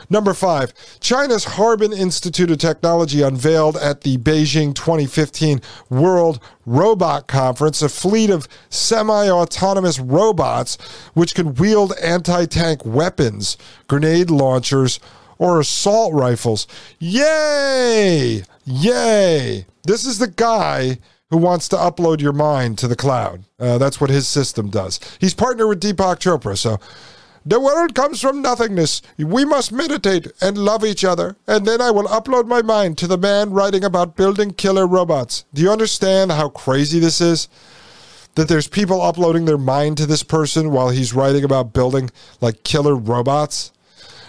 Number 0.09 0.33
five, 0.33 0.73
China's 1.01 1.43
Harbin 1.43 1.91
Institute 1.91 2.49
of 2.49 2.57
Technology 2.57 3.21
unveiled 3.21 3.75
at 3.75 4.01
the 4.01 4.17
Beijing 4.17 4.73
2015 4.73 5.59
World 5.89 6.39
Robot 6.65 7.27
Conference 7.27 7.81
a 7.81 7.89
fleet 7.89 8.29
of 8.29 8.47
semi 8.69 9.29
autonomous 9.29 9.99
robots 9.99 10.77
which 11.13 11.35
can 11.35 11.53
wield 11.55 11.93
anti 12.01 12.45
tank 12.45 12.85
weapons, 12.85 13.57
grenade 13.87 14.29
launchers, 14.29 15.01
or 15.37 15.59
assault 15.59 16.13
rifles. 16.13 16.67
Yay! 16.99 18.43
Yay! 18.65 19.65
This 19.83 20.05
is 20.05 20.19
the 20.19 20.27
guy 20.27 20.99
who 21.29 21.37
wants 21.37 21.67
to 21.69 21.75
upload 21.75 22.21
your 22.21 22.33
mind 22.33 22.77
to 22.77 22.87
the 22.87 22.95
cloud. 22.95 23.43
Uh, 23.59 23.77
that's 23.77 23.99
what 23.99 24.09
his 24.09 24.27
system 24.27 24.69
does. 24.69 24.99
He's 25.19 25.33
partnered 25.33 25.67
with 25.67 25.81
Deepak 25.81 26.19
Chopra, 26.19 26.57
so 26.57 26.79
the 27.45 27.59
world 27.59 27.95
comes 27.95 28.19
from 28.19 28.41
nothingness. 28.41 29.01
We 29.17 29.45
must 29.45 29.71
meditate 29.71 30.27
and 30.41 30.57
love 30.57 30.83
each 30.83 31.05
other, 31.05 31.37
and 31.47 31.65
then 31.65 31.79
I 31.79 31.91
will 31.91 32.03
upload 32.05 32.45
my 32.45 32.61
mind 32.61 32.97
to 32.97 33.07
the 33.07 33.17
man 33.17 33.51
writing 33.51 33.85
about 33.85 34.17
building 34.17 34.51
killer 34.51 34.85
robots. 34.85 35.45
Do 35.53 35.61
you 35.61 35.71
understand 35.71 36.33
how 36.33 36.49
crazy 36.49 36.99
this 36.99 37.21
is? 37.21 37.47
That 38.35 38.49
there's 38.49 38.67
people 38.67 39.01
uploading 39.01 39.45
their 39.45 39.57
mind 39.57 39.97
to 39.97 40.05
this 40.05 40.23
person 40.23 40.71
while 40.71 40.89
he's 40.89 41.13
writing 41.13 41.45
about 41.45 41.71
building 41.71 42.11
like 42.41 42.63
killer 42.63 42.95
robots? 42.95 43.71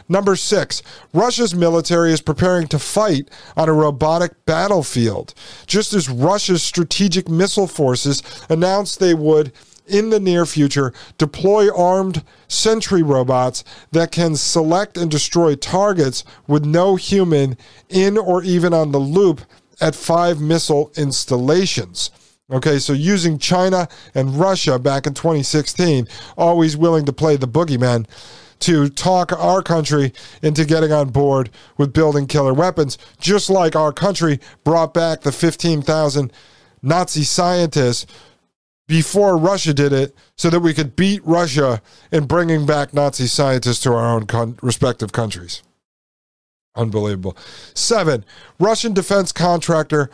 Number 0.09 0.37
six, 0.37 0.83
Russia's 1.13 1.55
military 1.55 2.13
is 2.13 2.23
preparing 2.23 2.67
to 2.69 2.79
fight 2.79 3.29
on 3.57 3.69
a 3.69 3.75
robotic 3.75 4.45
battlefield, 4.47 5.35
just 5.67 5.93
as 5.93 6.09
Russia's 6.09 6.63
strategic 6.63 7.29
missile 7.29 7.67
forces 7.67 8.23
announced 8.49 9.01
they 9.01 9.15
would 9.15 9.53
in 9.87 10.11
the 10.11 10.21
near 10.21 10.47
future 10.47 10.93
deploy 11.17 11.75
armed 11.75 12.23
sentry 12.47 13.03
robots 13.03 13.65
that 13.93 14.13
can 14.13 14.37
select 14.37 14.97
and 14.97 15.11
destroy 15.11 15.55
targets 15.55 16.25
with 16.47 16.65
no 16.65 16.97
human 16.97 17.57
in 17.89 18.19
or 18.19 18.43
even 18.43 18.73
on 18.73 18.93
the 18.93 18.99
loop 18.99 19.41
at 19.81 19.95
five 19.95 20.41
missile 20.41 20.91
installations. 20.97 22.11
Okay, 22.51 22.79
so 22.79 22.95
using 22.95 23.39
China 23.39 23.89
and 24.15 24.37
Russia 24.37 24.79
back 24.79 25.07
in 25.07 25.13
2016, 25.13 26.09
always 26.37 26.79
willing 26.79 27.05
to 27.05 27.13
play 27.13 27.37
the 27.37 27.49
boogeyman 27.49 28.07
to 28.61 28.89
talk 28.89 29.33
our 29.33 29.63
country 29.63 30.13
into 30.43 30.65
getting 30.65 30.93
on 30.93 31.11
board 31.11 31.51
with 31.77 31.93
building 31.93 32.27
killer 32.27 32.55
weapons, 32.55 32.99
just 33.21 33.51
like 33.51 33.77
our 33.77 33.93
country 33.93 34.41
brought 34.65 34.95
back 34.95 35.23
the 35.23 35.33
15,000 35.33 36.33
Nazi 36.83 37.23
scientists 37.23 38.07
before 38.87 39.37
Russia 39.37 39.75
did 39.75 39.93
it 39.93 40.15
so 40.37 40.51
that 40.51 40.61
we 40.61 40.73
could 40.73 40.97
beat 40.97 41.25
Russia 41.25 41.83
in 42.11 42.27
bringing 42.27 42.67
back 42.67 42.95
Nazi 42.95 43.27
scientists 43.27 43.81
to 43.83 43.93
our 43.93 44.15
own 44.17 44.27
con- 44.27 44.59
respective 44.63 45.13
countries. 45.13 45.63
Unbelievable. 46.75 47.37
Seven, 47.75 48.25
Russian 48.59 48.95
defense 48.95 49.33
contractor 49.33 50.11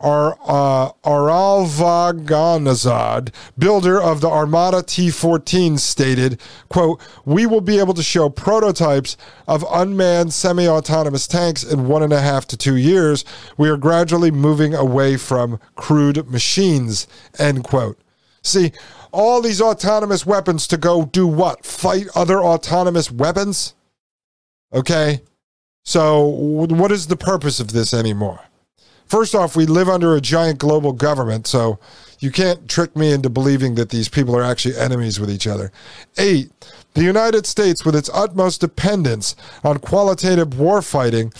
Ar, 0.00 0.38
uh, 0.44 0.92
Aralvaganazad, 1.04 3.34
builder 3.58 4.00
of 4.00 4.20
the 4.20 4.28
Armata 4.28 4.80
T-14, 4.82 5.76
stated, 5.78 6.40
quote, 6.68 7.00
We 7.24 7.46
will 7.46 7.60
be 7.60 7.80
able 7.80 7.94
to 7.94 8.02
show 8.02 8.28
prototypes 8.28 9.16
of 9.48 9.64
unmanned 9.70 10.32
semi-autonomous 10.32 11.26
tanks 11.26 11.64
in 11.64 11.88
one 11.88 12.04
and 12.04 12.12
a 12.12 12.20
half 12.20 12.46
to 12.48 12.56
two 12.56 12.76
years. 12.76 13.24
We 13.56 13.68
are 13.68 13.76
gradually 13.76 14.30
moving 14.30 14.74
away 14.74 15.16
from 15.16 15.58
crude 15.74 16.30
machines, 16.30 17.08
end 17.38 17.64
quote. 17.64 17.98
See, 18.42 18.70
all 19.12 19.42
these 19.42 19.60
autonomous 19.60 20.24
weapons 20.24 20.68
to 20.68 20.76
go 20.76 21.06
do 21.06 21.26
what? 21.26 21.66
Fight 21.66 22.06
other 22.14 22.40
autonomous 22.40 23.10
weapons? 23.10 23.74
Okay? 24.72 25.22
So, 25.84 26.24
what 26.24 26.92
is 26.92 27.06
the 27.06 27.16
purpose 27.16 27.60
of 27.60 27.72
this 27.72 27.94
anymore? 27.94 28.47
First 29.08 29.34
off, 29.34 29.56
we 29.56 29.64
live 29.64 29.88
under 29.88 30.14
a 30.14 30.20
giant 30.20 30.58
global 30.58 30.92
government, 30.92 31.46
so 31.46 31.78
you 32.20 32.30
can't 32.30 32.68
trick 32.68 32.94
me 32.94 33.12
into 33.12 33.30
believing 33.30 33.74
that 33.76 33.88
these 33.88 34.08
people 34.08 34.36
are 34.36 34.42
actually 34.42 34.76
enemies 34.76 35.18
with 35.18 35.30
each 35.30 35.46
other. 35.46 35.72
Eight, 36.18 36.50
the 36.94 37.04
United 37.04 37.46
States, 37.46 37.84
with 37.84 37.96
its 37.96 38.10
utmost 38.12 38.60
dependence 38.60 39.34
on 39.64 39.78
qualitative 39.78 40.48
warfighting, 40.48 41.32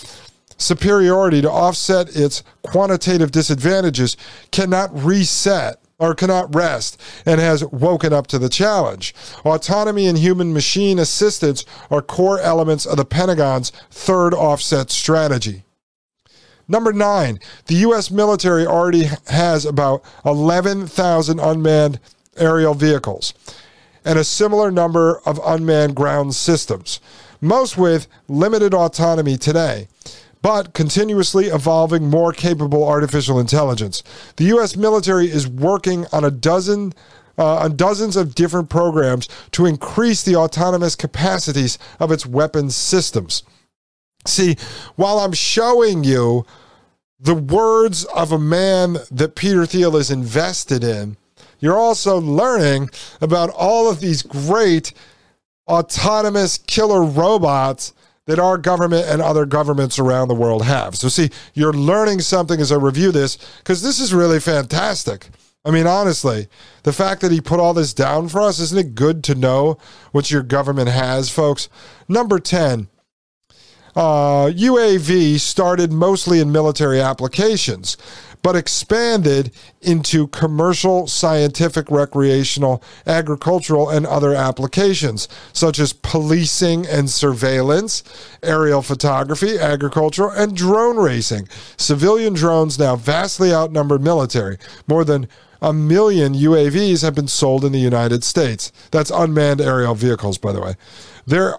superiority 0.56 1.42
to 1.42 1.50
offset 1.50 2.16
its 2.16 2.42
quantitative 2.62 3.30
disadvantages, 3.32 4.16
cannot 4.50 4.90
reset 5.04 5.78
or 5.98 6.14
cannot 6.14 6.54
rest 6.54 7.00
and 7.26 7.40
has 7.40 7.64
woken 7.66 8.12
up 8.12 8.28
to 8.28 8.38
the 8.38 8.48
challenge. 8.48 9.14
Autonomy 9.44 10.06
and 10.06 10.16
human 10.16 10.52
machine 10.52 10.98
assistance 10.98 11.64
are 11.90 12.00
core 12.00 12.40
elements 12.40 12.86
of 12.86 12.96
the 12.96 13.04
Pentagon's 13.04 13.70
third 13.90 14.32
offset 14.32 14.90
strategy. 14.90 15.64
Number 16.68 16.92
nine, 16.92 17.40
the 17.66 17.76
U.S. 17.76 18.10
military 18.10 18.66
already 18.66 19.08
has 19.28 19.64
about 19.64 20.04
11,000 20.24 21.40
unmanned 21.40 21.98
aerial 22.36 22.74
vehicles 22.74 23.34
and 24.04 24.18
a 24.18 24.24
similar 24.24 24.70
number 24.70 25.20
of 25.26 25.40
unmanned 25.44 25.96
ground 25.96 26.34
systems, 26.34 27.00
most 27.40 27.76
with 27.76 28.06
limited 28.28 28.74
autonomy 28.74 29.36
today 29.36 29.88
but 30.42 30.72
continuously 30.72 31.46
evolving, 31.46 32.08
more 32.08 32.32
capable 32.32 32.86
artificial 32.86 33.40
intelligence. 33.40 34.02
The 34.36 34.44
U.S. 34.44 34.76
military 34.76 35.26
is 35.30 35.48
working 35.48 36.06
on 36.12 36.24
a 36.24 36.30
dozen. 36.30 36.94
Uh, 37.40 37.58
on 37.58 37.76
dozens 37.76 38.16
of 38.16 38.34
different 38.34 38.68
programs 38.68 39.28
to 39.52 39.64
increase 39.64 40.24
the 40.24 40.34
autonomous 40.34 40.96
capacities 40.96 41.78
of 42.00 42.10
its 42.10 42.26
weapons 42.26 42.74
systems. 42.74 43.44
See, 44.28 44.56
while 44.96 45.18
I'm 45.18 45.32
showing 45.32 46.04
you 46.04 46.44
the 47.18 47.34
words 47.34 48.04
of 48.04 48.30
a 48.30 48.38
man 48.38 48.98
that 49.10 49.34
Peter 49.34 49.66
Thiel 49.66 49.96
is 49.96 50.10
invested 50.10 50.84
in, 50.84 51.16
you're 51.58 51.78
also 51.78 52.20
learning 52.20 52.90
about 53.20 53.50
all 53.50 53.90
of 53.90 54.00
these 54.00 54.22
great 54.22 54.92
autonomous 55.66 56.58
killer 56.58 57.02
robots 57.02 57.92
that 58.26 58.38
our 58.38 58.58
government 58.58 59.06
and 59.08 59.22
other 59.22 59.46
governments 59.46 59.98
around 59.98 60.28
the 60.28 60.34
world 60.34 60.64
have. 60.64 60.94
So, 60.94 61.08
see, 61.08 61.30
you're 61.54 61.72
learning 61.72 62.20
something 62.20 62.60
as 62.60 62.70
I 62.70 62.76
review 62.76 63.10
this 63.10 63.38
because 63.58 63.82
this 63.82 63.98
is 63.98 64.12
really 64.12 64.38
fantastic. 64.38 65.30
I 65.64 65.70
mean, 65.70 65.86
honestly, 65.86 66.48
the 66.84 66.92
fact 66.92 67.20
that 67.22 67.32
he 67.32 67.40
put 67.40 67.58
all 67.58 67.74
this 67.74 67.92
down 67.92 68.28
for 68.28 68.40
us, 68.40 68.60
isn't 68.60 68.78
it 68.78 68.94
good 68.94 69.24
to 69.24 69.34
know 69.34 69.78
what 70.12 70.30
your 70.30 70.42
government 70.42 70.88
has, 70.88 71.30
folks? 71.30 71.68
Number 72.08 72.38
10, 72.38 72.88
uh, 73.96 74.50
UAV 74.50 75.40
started 75.40 75.92
mostly 75.92 76.40
in 76.40 76.52
military 76.52 77.00
applications 77.00 77.96
but 78.42 78.56
expanded 78.56 79.50
into 79.82 80.26
commercial, 80.28 81.06
scientific, 81.06 81.90
recreational, 81.90 82.82
agricultural, 83.06 83.88
and 83.90 84.06
other 84.06 84.34
applications, 84.34 85.28
such 85.52 85.78
as 85.78 85.92
policing 85.92 86.86
and 86.86 87.10
surveillance, 87.10 88.02
aerial 88.42 88.82
photography, 88.82 89.58
agricultural, 89.58 90.30
and 90.30 90.56
drone 90.56 90.96
racing. 90.96 91.48
Civilian 91.76 92.34
drones 92.34 92.78
now 92.78 92.96
vastly 92.96 93.52
outnumber 93.52 93.98
military. 93.98 94.58
More 94.86 95.04
than 95.04 95.28
a 95.60 95.72
million 95.72 96.34
UAVs 96.34 97.02
have 97.02 97.14
been 97.14 97.28
sold 97.28 97.64
in 97.64 97.72
the 97.72 97.80
United 97.80 98.22
States. 98.22 98.70
That's 98.92 99.10
unmanned 99.10 99.60
aerial 99.60 99.94
vehicles, 99.94 100.38
by 100.38 100.52
the 100.52 100.60
way. 100.60 100.74
Their 101.26 101.58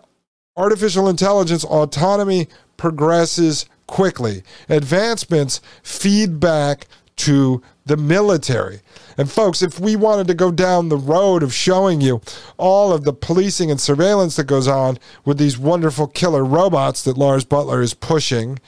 artificial 0.60 1.08
intelligence 1.08 1.64
autonomy 1.64 2.48
progresses 2.78 3.66
quickly. 3.88 4.44
Advancements 4.68 5.62
feed 5.82 6.40
back 6.40 6.86
to 7.16 7.62
the 7.86 7.98
military. 7.98 8.82
And 9.18 9.30
folks, 9.32 9.62
if 9.62 9.80
we 9.80 9.96
wanted 9.96 10.28
to 10.28 10.34
go 10.34 10.52
down 10.52 10.90
the 10.90 10.98
road 10.98 11.44
of 11.44 11.54
showing 11.54 12.02
you 12.02 12.22
all 12.58 12.94
of 12.94 13.04
the 13.04 13.14
policing 13.14 13.72
and 13.72 13.80
surveillance 13.80 14.36
that 14.36 14.46
goes 14.46 14.68
on 14.68 15.00
with 15.26 15.38
these 15.38 15.58
wonderful 15.58 16.08
killer 16.08 16.46
robots 16.46 17.04
that 17.04 17.18
Lars 17.18 17.46
Butler 17.46 17.82
is 17.82 17.94
pushing, 17.94 18.60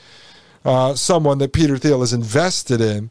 uh, 0.64 0.94
someone 0.94 1.38
that 1.38 1.52
Peter 1.52 1.78
Thiel 1.78 2.02
is 2.02 2.12
invested 2.12 2.80
in, 2.80 3.10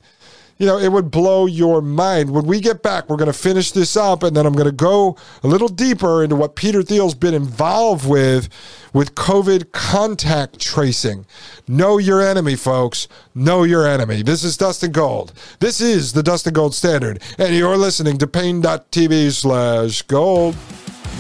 you 0.62 0.68
know, 0.68 0.78
it 0.78 0.92
would 0.92 1.10
blow 1.10 1.48
your 1.48 1.82
mind. 1.82 2.30
When 2.30 2.46
we 2.46 2.62
get 2.62 2.84
back, 2.84 3.10
we're 3.10 3.18
going 3.18 3.26
to 3.26 3.34
finish 3.34 3.72
this 3.72 3.98
up, 3.98 4.22
and 4.22 4.38
then 4.38 4.46
I'm 4.46 4.54
going 4.54 4.70
to 4.70 4.72
go 4.72 5.18
a 5.42 5.48
little 5.48 5.68
deeper 5.68 6.24
into 6.24 6.36
what 6.36 6.56
Peter 6.56 6.84
Thiel's 6.84 7.16
been 7.16 7.34
involved 7.34 8.08
with 8.08 8.48
with 8.94 9.16
COVID 9.16 9.72
contact 9.72 10.60
tracing. 10.60 11.26
Know 11.68 11.98
your 11.98 12.22
enemy, 12.22 12.56
folks. 12.56 13.08
Know 13.34 13.64
your 13.64 13.88
enemy. 13.88 14.22
This 14.22 14.44
is 14.44 14.56
Dustin 14.56 14.92
Gold. 14.92 15.34
This 15.60 15.82
is 15.82 16.14
the 16.14 16.22
Dustin 16.22 16.54
Gold 16.54 16.76
Standard, 16.76 17.24
and 17.40 17.56
you're 17.56 17.76
listening 17.76 18.20
to 18.20 18.28
Paine.tv 18.28 19.32
slash 19.32 20.04
gold. 20.04 20.56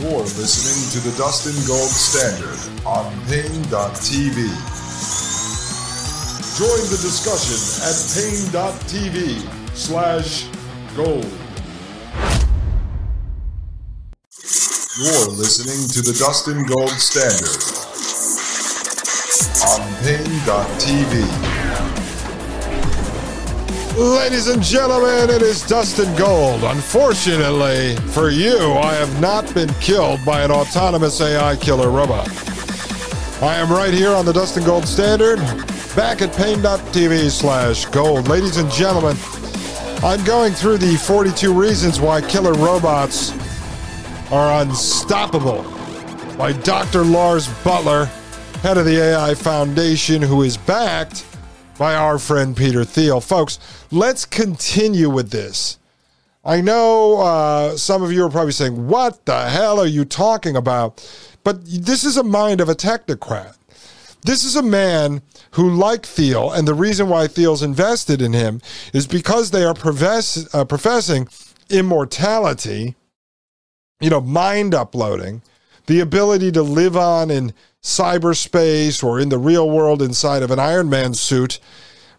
You're 0.02 0.20
listening 0.20 1.02
to 1.02 1.10
the 1.10 1.18
Dustin 1.18 1.56
Gold 1.66 1.90
Standard 1.90 2.86
on 2.86 3.12
Paine.tv. 3.26 4.91
Join 6.62 6.86
the 6.92 7.02
discussion 7.02 7.58
at 7.90 7.98
paine.tv 8.14 9.42
slash 9.76 10.46
gold. 10.96 11.26
You're 15.00 15.34
listening 15.34 15.90
to 15.90 16.04
the 16.04 16.16
Dustin 16.20 16.64
Gold 16.68 16.92
Standard 16.92 17.58
on 19.72 19.82
paine.tv. 20.04 21.26
Ladies 23.98 24.48
and 24.48 24.62
gentlemen, 24.62 25.32
it 25.32 25.42
is 25.42 25.66
Dustin 25.68 26.16
Gold. 26.16 26.64
Unfortunately 26.64 27.96
for 28.12 28.30
you, 28.30 28.74
I 28.74 28.94
have 28.94 29.20
not 29.20 29.52
been 29.56 29.74
killed 29.80 30.24
by 30.24 30.44
an 30.44 30.52
autonomous 30.52 31.22
AI 31.22 31.56
killer 31.56 31.90
robot. 31.90 32.30
I 33.42 33.56
am 33.56 33.72
right 33.72 33.96
here 33.96 34.12
on 34.12 34.28
the 34.28 34.32
Dustin 34.32 34.64
Gold 34.64 34.88
Standard, 34.88 35.40
back 35.96 36.22
at 36.22 36.34
paine.tv 36.36 37.30
slash 37.30 37.86
gold. 37.86 38.28
Ladies 38.28 38.58
and 38.58 38.70
gentlemen, 38.72 39.18
I'm 40.04 40.24
going 40.24 40.54
through 40.54 40.78
the 40.78 40.96
42 40.96 41.54
reasons 41.54 42.00
why 42.00 42.22
killer 42.22 42.54
robots 42.54 43.32
are 44.32 44.62
unstoppable 44.62 45.64
by 46.38 46.54
Dr. 46.54 47.04
Lars 47.04 47.50
Butler, 47.64 48.06
head 48.62 48.78
of 48.78 48.86
the 48.86 48.98
AI 48.98 49.36
Foundation, 49.36 50.22
who 50.22 50.44
is 50.44 50.56
backed 50.56 51.26
by 51.78 51.96
our 51.96 52.18
friend 52.18 52.56
Peter 52.56 52.86
Thiel. 52.86 53.20
Folks, 53.20 53.60
let's 53.92 54.26
continue 54.26 55.10
with 55.10 55.30
this. 55.30 55.78
I 56.46 56.62
know 56.62 57.22
uh, 57.22 57.78
some 57.78 58.02
of 58.02 58.12
you 58.12 58.26
are 58.26 58.30
probably 58.30 58.54
saying, 58.54 58.88
What 58.88 59.26
the 59.26 59.50
hell 59.50 59.80
are 59.80 59.88
you 59.88 60.06
talking 60.06 60.56
about? 60.56 61.06
But 61.44 61.66
this 61.66 62.04
is 62.04 62.18
a 62.18 62.24
mind 62.24 62.62
of 62.62 62.70
a 62.70 62.76
technocrat. 62.76 63.56
This 64.24 64.44
is 64.44 64.56
a 64.56 64.62
man 64.62 65.22
who, 65.52 65.70
like 65.70 66.06
Thiel, 66.06 66.52
and 66.52 66.68
the 66.68 66.74
reason 66.74 67.10
why 67.10 67.28
Thiel's 67.28 67.64
invested 67.64 68.22
in 68.22 68.34
him 68.34 68.62
is 68.94 69.08
because 69.08 69.52
they 69.52 69.64
are 69.64 69.74
profess, 69.74 70.48
uh, 70.54 70.64
professing 70.66 71.28
immortality, 71.70 72.96
you 74.00 74.10
know, 74.10 74.22
mind 74.22 74.76
uploading, 74.76 75.42
the 75.88 76.00
ability 76.00 76.52
to 76.52 76.62
live 76.62 76.96
on 76.96 77.32
in 77.32 77.54
cyberspace 77.82 79.04
or 79.04 79.20
in 79.20 79.30
the 79.30 79.40
real 79.40 79.70
world 79.70 80.02
inside 80.02 80.44
of 80.44 80.52
an 80.52 80.60
Iron 80.60 80.90
Man 80.90 81.14
suit 81.14 81.60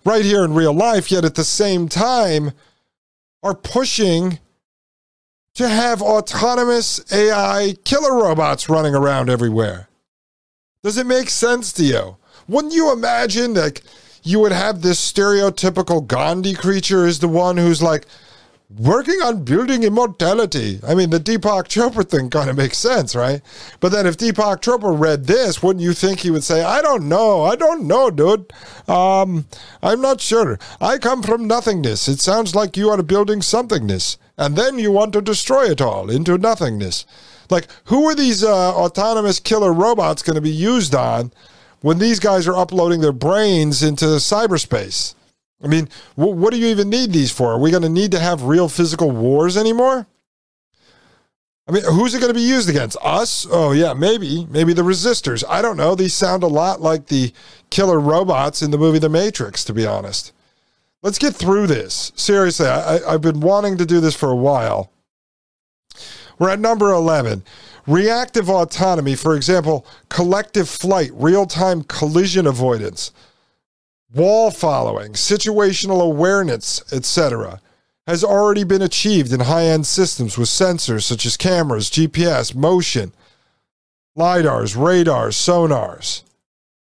right 0.04 0.25
here 0.25 0.44
in 0.44 0.54
real 0.54 0.75
life, 0.75 1.11
yet 1.11 1.25
at 1.25 1.37
the 1.37 1.44
same 1.44 1.88
time 1.88 2.52
are 3.42 3.54
pushing 3.54 4.40
to 5.54 5.68
have 5.68 6.02
autonomous 6.02 7.00
AI 7.12 7.76
killer 7.85 8.14
robots 8.14 8.68
running 8.68 8.94
around 8.94 9.30
everywhere. 9.30 9.88
Does 10.82 10.98
it 10.98 11.06
make 11.06 11.30
sense 11.30 11.72
to 11.74 11.84
you? 11.84 12.16
Wouldn't 12.48 12.74
you 12.74 12.92
imagine 12.92 13.54
that 13.54 13.80
you 14.24 14.40
would 14.40 14.50
have 14.50 14.82
this 14.82 15.00
stereotypical 15.00 16.04
Gandhi 16.04 16.54
creature 16.54 17.06
is 17.06 17.20
the 17.20 17.28
one 17.28 17.56
who's 17.56 17.80
like 17.80 18.04
working 18.68 19.22
on 19.22 19.44
building 19.44 19.84
immortality? 19.84 20.80
I 20.84 20.96
mean, 20.96 21.10
the 21.10 21.20
Deepak 21.20 21.68
Chopra 21.68 22.04
thing 22.04 22.30
kind 22.30 22.50
of 22.50 22.56
makes 22.56 22.78
sense, 22.78 23.14
right? 23.14 23.42
But 23.78 23.92
then 23.92 24.08
if 24.08 24.16
Deepak 24.16 24.60
Chopra 24.60 24.98
read 24.98 25.26
this, 25.26 25.62
wouldn't 25.62 25.84
you 25.84 25.92
think 25.92 26.18
he 26.18 26.32
would 26.32 26.42
say, 26.42 26.64
I 26.64 26.82
don't 26.82 27.08
know, 27.08 27.44
I 27.44 27.54
don't 27.54 27.86
know, 27.86 28.10
dude. 28.10 28.52
Um, 28.88 29.46
I'm 29.84 30.00
not 30.00 30.20
sure. 30.20 30.58
I 30.80 30.98
come 30.98 31.22
from 31.22 31.46
nothingness. 31.46 32.08
It 32.08 32.18
sounds 32.18 32.56
like 32.56 32.76
you 32.76 32.90
are 32.90 33.00
building 33.04 33.38
somethingness. 33.38 34.16
And 34.38 34.56
then 34.56 34.78
you 34.78 34.90
want 34.90 35.12
to 35.12 35.20
destroy 35.20 35.66
it 35.70 35.80
all 35.80 36.10
into 36.10 36.38
nothingness. 36.38 37.04
Like, 37.50 37.68
who 37.84 38.04
are 38.08 38.14
these 38.14 38.42
uh, 38.42 38.74
autonomous 38.74 39.38
killer 39.38 39.72
robots 39.72 40.22
going 40.22 40.36
to 40.36 40.40
be 40.40 40.50
used 40.50 40.94
on 40.94 41.32
when 41.80 41.98
these 41.98 42.18
guys 42.18 42.48
are 42.48 42.56
uploading 42.56 43.00
their 43.00 43.12
brains 43.12 43.82
into 43.82 44.06
cyberspace? 44.06 45.14
I 45.62 45.68
mean, 45.68 45.88
wh- 46.14 46.34
what 46.34 46.52
do 46.52 46.58
you 46.58 46.66
even 46.66 46.88
need 46.88 47.12
these 47.12 47.30
for? 47.30 47.52
Are 47.52 47.58
we 47.58 47.70
going 47.70 47.82
to 47.82 47.88
need 47.88 48.10
to 48.12 48.18
have 48.18 48.44
real 48.44 48.68
physical 48.68 49.10
wars 49.10 49.56
anymore? 49.56 50.06
I 51.68 51.72
mean, 51.72 51.84
who's 51.84 52.14
it 52.14 52.20
going 52.20 52.32
to 52.32 52.38
be 52.38 52.40
used 52.40 52.68
against? 52.68 52.96
Us? 53.02 53.46
Oh, 53.48 53.70
yeah, 53.70 53.92
maybe. 53.92 54.46
Maybe 54.50 54.72
the 54.72 54.82
resistors. 54.82 55.44
I 55.48 55.62
don't 55.62 55.76
know. 55.76 55.94
These 55.94 56.14
sound 56.14 56.42
a 56.42 56.48
lot 56.48 56.80
like 56.80 57.06
the 57.06 57.32
killer 57.70 58.00
robots 58.00 58.62
in 58.62 58.72
the 58.72 58.78
movie 58.78 58.98
The 58.98 59.08
Matrix, 59.08 59.62
to 59.64 59.72
be 59.72 59.86
honest. 59.86 60.32
Let's 61.02 61.18
get 61.18 61.35
through 61.35 61.66
this. 61.66 62.12
Seriously, 62.14 62.66
I, 62.66 62.99
I've 63.06 63.21
been 63.21 63.40
wanting 63.40 63.76
to 63.78 63.87
do 63.87 64.00
this 64.00 64.14
for 64.14 64.30
a 64.30 64.37
while. 64.37 64.92
We're 66.38 66.50
at 66.50 66.61
number 66.61 66.90
11. 66.90 67.42
Reactive 67.87 68.49
autonomy, 68.49 69.16
for 69.16 69.35
example, 69.35 69.85
collective 70.09 70.68
flight, 70.68 71.11
real 71.14 71.47
time 71.47 71.82
collision 71.82 72.47
avoidance, 72.47 73.11
wall 74.14 74.52
following, 74.52 75.14
situational 75.14 76.00
awareness, 76.00 76.82
etc., 76.92 77.61
has 78.06 78.23
already 78.23 78.62
been 78.62 78.82
achieved 78.82 79.32
in 79.32 79.40
high 79.40 79.64
end 79.64 79.87
systems 79.87 80.38
with 80.38 80.49
sensors 80.49 81.02
such 81.02 81.26
as 81.26 81.37
cameras, 81.37 81.90
GPS, 81.90 82.54
motion, 82.54 83.12
LIDARs, 84.16 84.76
radars, 84.76 85.37
sonars. 85.37 86.23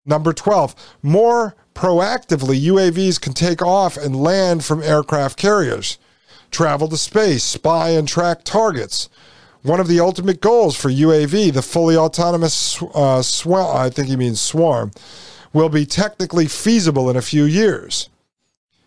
Number 0.04 0.32
12, 0.32 0.74
more 1.02 1.54
proactively, 1.74 2.60
UAVs 2.60 3.20
can 3.20 3.32
take 3.32 3.62
off 3.62 3.96
and 3.96 4.16
land 4.20 4.64
from 4.64 4.82
aircraft 4.82 5.38
carriers, 5.38 5.98
travel 6.50 6.88
to 6.88 6.96
space, 6.96 7.44
spy 7.44 7.90
and 7.90 8.08
track 8.08 8.42
targets 8.44 9.08
one 9.62 9.78
of 9.78 9.88
the 9.88 10.00
ultimate 10.00 10.40
goals 10.40 10.76
for 10.76 10.90
UAV, 10.90 11.52
the 11.52 11.62
fully 11.62 11.96
autonomous 11.96 12.82
uh, 12.94 13.22
swarm, 13.22 13.76
I 13.76 13.90
think 13.90 14.08
he 14.08 14.16
means 14.16 14.40
swarm, 14.40 14.90
will 15.52 15.68
be 15.68 15.86
technically 15.86 16.46
feasible 16.46 17.08
in 17.08 17.16
a 17.16 17.22
few 17.22 17.44
years. 17.44 18.08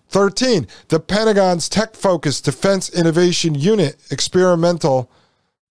13. 0.09 0.67
The 0.89 0.99
Pentagon's 0.99 1.69
tech 1.69 1.95
focused 1.95 2.45
Defense 2.45 2.89
Innovation 2.89 3.55
Unit 3.55 3.95
experimental 4.11 5.09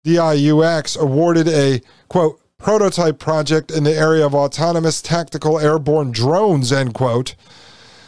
DIUX 0.04 0.98
awarded 0.98 1.48
a 1.48 1.80
quote 2.08 2.40
prototype 2.64 3.18
project 3.18 3.70
in 3.70 3.84
the 3.84 3.92
area 3.92 4.24
of 4.24 4.34
autonomous 4.34 5.02
tactical 5.02 5.58
airborne 5.58 6.10
drones 6.10 6.72
end 6.72 6.94
quote. 6.94 7.34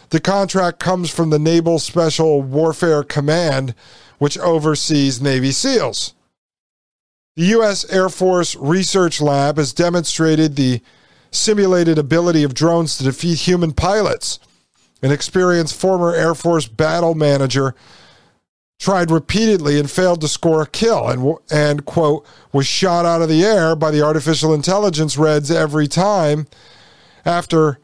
The 0.09 0.19
contract 0.19 0.79
comes 0.79 1.11
from 1.11 1.29
the 1.29 1.39
Naval 1.39 1.79
Special 1.79 2.41
Warfare 2.41 3.03
Command, 3.03 3.75
which 4.17 4.39
oversees 4.39 5.21
Navy 5.21 5.53
SEALs. 5.53 6.15
The 7.37 7.45
U.S. 7.49 7.85
Air 7.91 8.09
Force 8.09 8.57
Research 8.57 9.21
Lab 9.21 9.59
has 9.59 9.75
demonstrated 9.75 10.57
the 10.57 10.81
simulated 11.31 11.99
ability 11.99 12.43
of 12.43 12.55
drones 12.55 12.97
to 12.97 13.05
defeat 13.05 13.41
human 13.41 13.73
pilots. 13.73 14.39
An 15.03 15.13
experienced 15.13 15.79
former 15.79 16.15
Air 16.15 16.35
Force 16.35 16.67
battle 16.67 17.15
manager 17.15 17.75
tried 18.79 19.11
repeatedly 19.11 19.79
and 19.79 19.91
failed 19.91 20.21
to 20.21 20.29
score 20.29 20.63
a 20.63 20.67
kill 20.67 21.09
and, 21.09 21.37
and 21.51 21.85
quote, 21.85 22.27
was 22.53 22.67
shot 22.67 23.07
out 23.07 23.23
of 23.23 23.29
the 23.29 23.45
air 23.45 23.75
by 23.75 23.91
the 23.91 24.03
artificial 24.03 24.53
intelligence 24.53 25.17
reds 25.17 25.51
every 25.51 25.89
time 25.89 26.47
after 27.25 27.79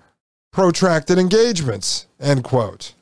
protracted 0.52 1.18
engagements, 1.18 2.06
end 2.20 2.44
quote. 2.44 2.94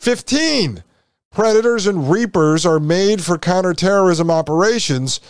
15. 0.00 0.84
Predators 1.32 1.86
and 1.86 2.10
Reapers 2.10 2.64
are 2.64 2.80
made 2.80 3.22
for 3.22 3.36
counterterrorism 3.36 4.30
operations 4.30 5.20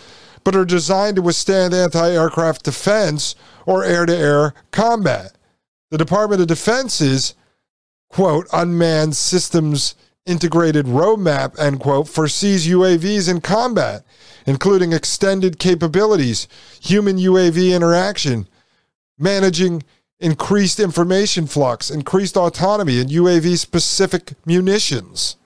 but 0.45 0.57
are 0.57 0.65
designed 0.65 1.17
to 1.17 1.23
withstand 1.23 1.75
anti 1.75 2.11
aircraft 2.11 2.65
defense 2.65 3.35
or 3.67 3.85
air 3.85 4.07
to 4.07 4.17
air 4.17 4.55
combat. 4.71 5.33
The 5.91 5.99
Department 5.99 6.41
of 6.41 6.47
Defense's, 6.47 7.35
quote, 8.09 8.47
unmanned 8.53 9.17
systems 9.17 9.95
integrated 10.29 10.87
roadmap, 10.87 11.59
end 11.59 11.81
quote, 11.81 12.09
foresees 12.09 12.67
UAVs 12.67 13.29
in 13.29 13.41
combat, 13.41 14.05
including 14.47 14.93
extended 14.93 15.59
capabilities, 15.59 16.47
human 16.81 17.17
UAV 17.17 17.75
interaction, 17.75 18.47
managing 19.19 19.83
increased 20.21 20.81
information 20.81 21.47
flux, 21.47 21.91
increased 21.91 22.37
autonomy, 22.37 23.01
and 23.01 23.11
UAV 23.11 23.59
specific 23.59 24.35
munitions. 24.45 25.37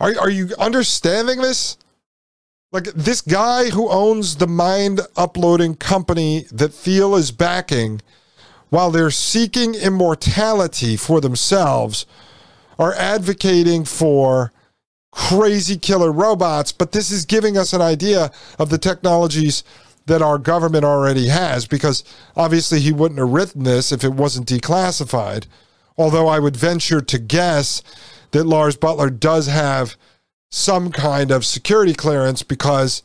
Are, 0.00 0.12
are 0.18 0.30
you 0.30 0.50
understanding 0.58 1.40
this? 1.40 1.76
Like 2.72 2.84
this 2.84 3.20
guy 3.20 3.70
who 3.70 3.88
owns 3.88 4.36
the 4.36 4.48
mind 4.48 5.00
uploading 5.16 5.76
company 5.76 6.46
that 6.50 6.74
Thiel 6.74 7.14
is 7.14 7.30
backing, 7.30 8.00
while 8.70 8.90
they're 8.90 9.12
seeking 9.12 9.76
immortality 9.76 10.96
for 10.96 11.20
themselves, 11.20 12.06
are 12.78 12.94
advocating 12.94 13.84
for 13.84 14.52
crazy 15.12 15.76
killer 15.76 16.10
robots. 16.10 16.72
But 16.72 16.92
this 16.92 17.10
is 17.10 17.24
giving 17.24 17.56
us 17.56 17.72
an 17.72 17.80
idea 17.80 18.30
of 18.58 18.70
the 18.70 18.78
technologies 18.78 19.64
that 20.06 20.22
our 20.22 20.38
government 20.38 20.84
already 20.84 21.28
has, 21.28 21.66
because 21.66 22.04
obviously 22.36 22.80
he 22.80 22.92
wouldn't 22.92 23.20
have 23.20 23.30
written 23.30 23.64
this 23.64 23.90
if 23.90 24.04
it 24.04 24.12
wasn't 24.12 24.48
declassified. 24.48 25.46
Although 25.96 26.28
I 26.28 26.40
would 26.40 26.56
venture 26.56 27.00
to 27.00 27.18
guess 27.18 27.82
that 28.32 28.44
Lars 28.44 28.76
Butler 28.76 29.10
does 29.10 29.46
have 29.46 29.96
some 30.50 30.90
kind 30.92 31.30
of 31.30 31.46
security 31.46 31.94
clearance 31.94 32.42
because 32.42 33.02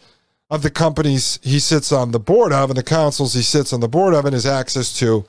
of 0.50 0.64
the 0.64 0.70
companies 0.72 1.40
he 1.44 1.60
sits 1.60 1.92
on 1.92 2.12
the 2.12 2.20
board 2.20 2.52
of 2.52 2.70
and 2.70 2.78
the 2.78 2.84
councils 2.84 3.34
he 3.34 3.44
sits 3.44 3.72
on 3.72 3.80
the 3.80 3.88
board 3.88 4.14
of 4.14 4.26
and 4.26 4.34
his 4.34 4.46
access 4.46 4.98
to 4.98 5.26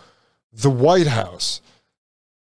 the 0.52 0.70
White 0.70 1.06
House. 1.06 1.60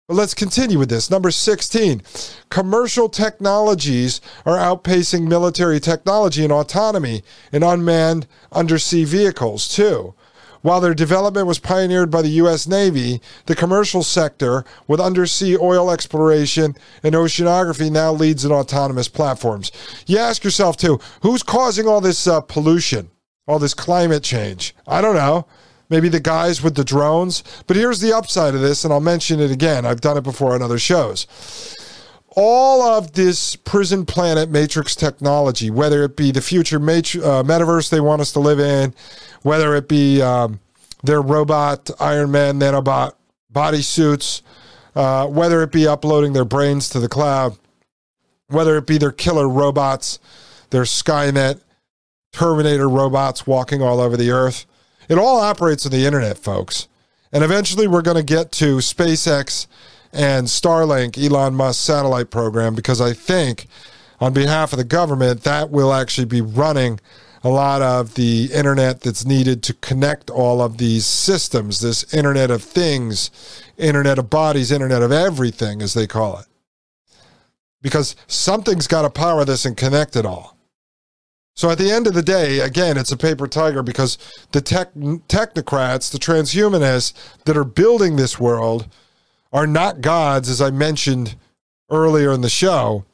But 0.09 0.14
let's 0.14 0.33
continue 0.33 0.79
with 0.79 0.88
this. 0.88 1.11
Number 1.11 1.31
16, 1.31 2.01
commercial 2.49 3.11
technologies 3.11 4.23
are 4.47 4.57
outpacing 4.57 5.29
military 5.29 5.81
technology 5.81 6.42
and 6.42 6.53
autonomy 6.53 7.23
in 7.53 7.62
unmanned 7.62 8.27
undersea 8.51 9.05
vehicles, 9.05 9.68
too. 9.68 10.14
While 10.62 10.81
their 10.81 10.94
development 10.94 11.47
was 11.47 11.59
pioneered 11.59 12.11
by 12.11 12.23
the 12.23 12.40
U.S. 12.40 12.66
Navy, 12.66 13.21
the 13.44 13.55
commercial 13.55 14.03
sector, 14.03 14.64
with 14.87 14.99
undersea 14.99 15.59
oil 15.59 15.90
exploration 15.90 16.75
and 17.03 17.14
oceanography, 17.14 17.92
now 17.92 18.11
leads 18.11 18.47
in 18.47 18.51
autonomous 18.51 19.09
platforms. 19.09 19.71
You 20.07 20.16
ask 20.16 20.42
yourself, 20.42 20.79
too, 20.79 20.99
who's 21.21 21.42
causing 21.42 21.87
all 21.87 22.01
this 22.01 22.27
uh, 22.27 22.40
pollution, 22.40 23.11
all 23.47 23.59
this 23.59 23.75
climate 23.75 24.23
change? 24.23 24.75
I 24.87 25.03
don't 25.03 25.16
know. 25.16 25.47
Maybe 25.90 26.09
the 26.09 26.20
guys 26.20 26.62
with 26.62 26.74
the 26.74 26.85
drones. 26.85 27.42
But 27.66 27.77
here's 27.77 28.01
the 28.01 28.12
upside 28.12 28.55
of 28.55 28.61
this, 28.61 28.85
and 28.85 28.92
I'll 28.92 29.01
mention 29.01 29.40
it 29.40 29.51
again. 29.51 29.87
I've 29.87 30.01
done 30.01 30.16
it 30.18 30.24
before 30.24 30.55
on 30.55 30.62
other 30.62 30.79
shows. 30.79 31.27
all 32.37 32.83
of 32.83 33.12
this 33.12 33.57
prison 33.57 34.07
planet 34.07 34.51
matrix 34.51 34.94
technology, 34.94 35.70
whether 35.70 36.05
it 36.05 36.16
be 36.16 36.31
the 36.31 36.40
future 36.40 36.77
uh, 36.77 36.81
metaverse 37.42 37.90
they 37.90 38.01
want 38.01 38.20
us 38.20 38.33
to 38.33 38.38
live 38.38 38.61
in, 38.61 38.94
whether 39.42 39.74
it 39.74 39.88
be 39.88 40.22
um, 40.22 40.61
their 41.03 41.20
robot 41.20 41.90
Iron 41.98 42.31
Man 42.31 42.61
nanobot 42.61 43.12
bodysuits, 43.53 44.42
uh, 44.94 45.27
whether 45.27 45.62
it 45.62 45.72
be 45.72 45.88
uploading 45.88 46.33
their 46.33 46.44
brains 46.44 46.88
to 46.90 47.01
the 47.01 47.09
cloud, 47.09 47.59
whether 48.48 48.77
it 48.77 48.87
be 48.87 48.98
their 48.98 49.12
killer 49.12 49.48
robots, 49.48 50.18
their 50.70 50.83
Skynet, 50.83 51.61
Terminator 52.33 52.88
robots 52.88 53.46
walking 53.46 53.83
all 53.83 54.01
over 54.01 54.16
the 54.16 54.31
earth. 54.31 54.66
It 55.09 55.18
all 55.18 55.40
operates 55.40 55.87
on 55.87 55.92
the 55.92 56.05
internet, 56.05 56.38
folks. 56.38 56.88
And 57.33 57.44
eventually 57.44 57.87
we're 57.87 58.03
going 58.03 58.16
to 58.16 58.23
get 58.23 58.53
to 58.53 58.77
SpaceX 58.77 59.66
and 60.12 60.47
Starlink, 60.47 61.23
Elon 61.23 61.55
Musk's 61.55 61.85
satellite 61.85 62.31
program, 62.31 62.75
because 62.75 63.01
I 63.01 63.12
think 63.12 63.66
on 64.21 64.33
behalf 64.33 64.73
of 64.73 64.79
the 64.79 64.85
government, 64.85 65.42
that 65.42 65.71
will 65.71 65.92
actually 65.92 66.25
be 66.25 66.40
running 66.40 67.01
a 67.44 67.49
lot 67.49 67.83
of 67.83 68.14
the 68.14 68.51
internet 68.53 69.01
that's 69.01 69.25
needed 69.25 69.62
to 69.62 69.75
connect 69.75 70.29
all 70.29 70.61
of 70.61 70.79
these 70.79 71.07
systems, 71.07 71.81
this 71.81 72.12
Internet 72.12 72.51
of 72.51 72.62
Things, 72.62 73.31
Internet 73.77 74.18
of 74.18 74.29
Bodies, 74.29 74.73
Internet 74.73 75.03
of 75.03 75.12
Everything, 75.12 75.81
as 75.81 75.94
they 75.94 76.07
call 76.07 76.38
it. 76.38 76.47
Because 77.81 78.16
something's 78.27 78.88
got 78.88 79.03
to 79.03 79.11
power 79.11 79.44
this 79.44 79.64
and 79.64 79.77
connect 79.77 80.16
it 80.16 80.27
all. 80.27 80.58
So 81.59 81.71
at 81.71 81.79
the 81.79 81.90
end 81.90 82.07
of 82.07 82.14
the 82.14 82.23
day, 82.23 82.61
again, 82.61 82.97
it's 82.97 83.11
a 83.11 83.16
paper 83.16 83.49
tiger 83.49 83.83
because 83.83 84.16
the 84.53 84.61
tech, 84.61 84.94
technocrats, 84.94 86.09
the 86.09 86.18
transhumanists 86.18 87.12
that 87.47 87.57
are 87.57 87.64
building 87.64 88.14
this 88.14 88.38
world 88.38 88.87
are 89.53 89.66
not 89.66 90.01
gods, 90.01 90.49
as 90.49 90.62
I 90.62 90.71
mentioned 90.71 91.35
earlier 91.90 92.31
in 92.31 92.42
the 92.42 92.49
show. 92.49 93.05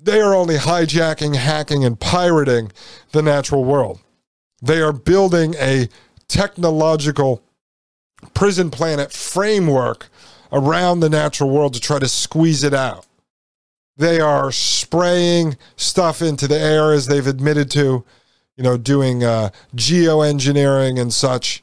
They 0.00 0.18
are 0.18 0.34
only 0.34 0.56
hijacking, 0.56 1.36
hacking, 1.36 1.84
and 1.84 2.00
pirating 2.00 2.72
the 3.12 3.20
natural 3.20 3.64
world. 3.64 4.00
They 4.62 4.80
are 4.80 4.94
building 4.94 5.56
a 5.58 5.90
technological 6.28 7.42
prison 8.32 8.70
planet 8.70 9.12
framework 9.12 10.08
around 10.50 11.00
the 11.00 11.10
natural 11.10 11.50
world 11.50 11.74
to 11.74 11.80
try 11.80 11.98
to 11.98 12.08
squeeze 12.08 12.64
it 12.64 12.72
out. 12.72 13.05
They 13.96 14.20
are 14.20 14.52
spraying 14.52 15.56
stuff 15.76 16.20
into 16.20 16.46
the 16.46 16.58
air 16.58 16.92
as 16.92 17.06
they've 17.06 17.26
admitted 17.26 17.70
to, 17.72 18.04
you 18.56 18.64
know, 18.64 18.76
doing 18.76 19.24
uh, 19.24 19.50
geoengineering 19.74 21.00
and 21.00 21.12
such. 21.12 21.62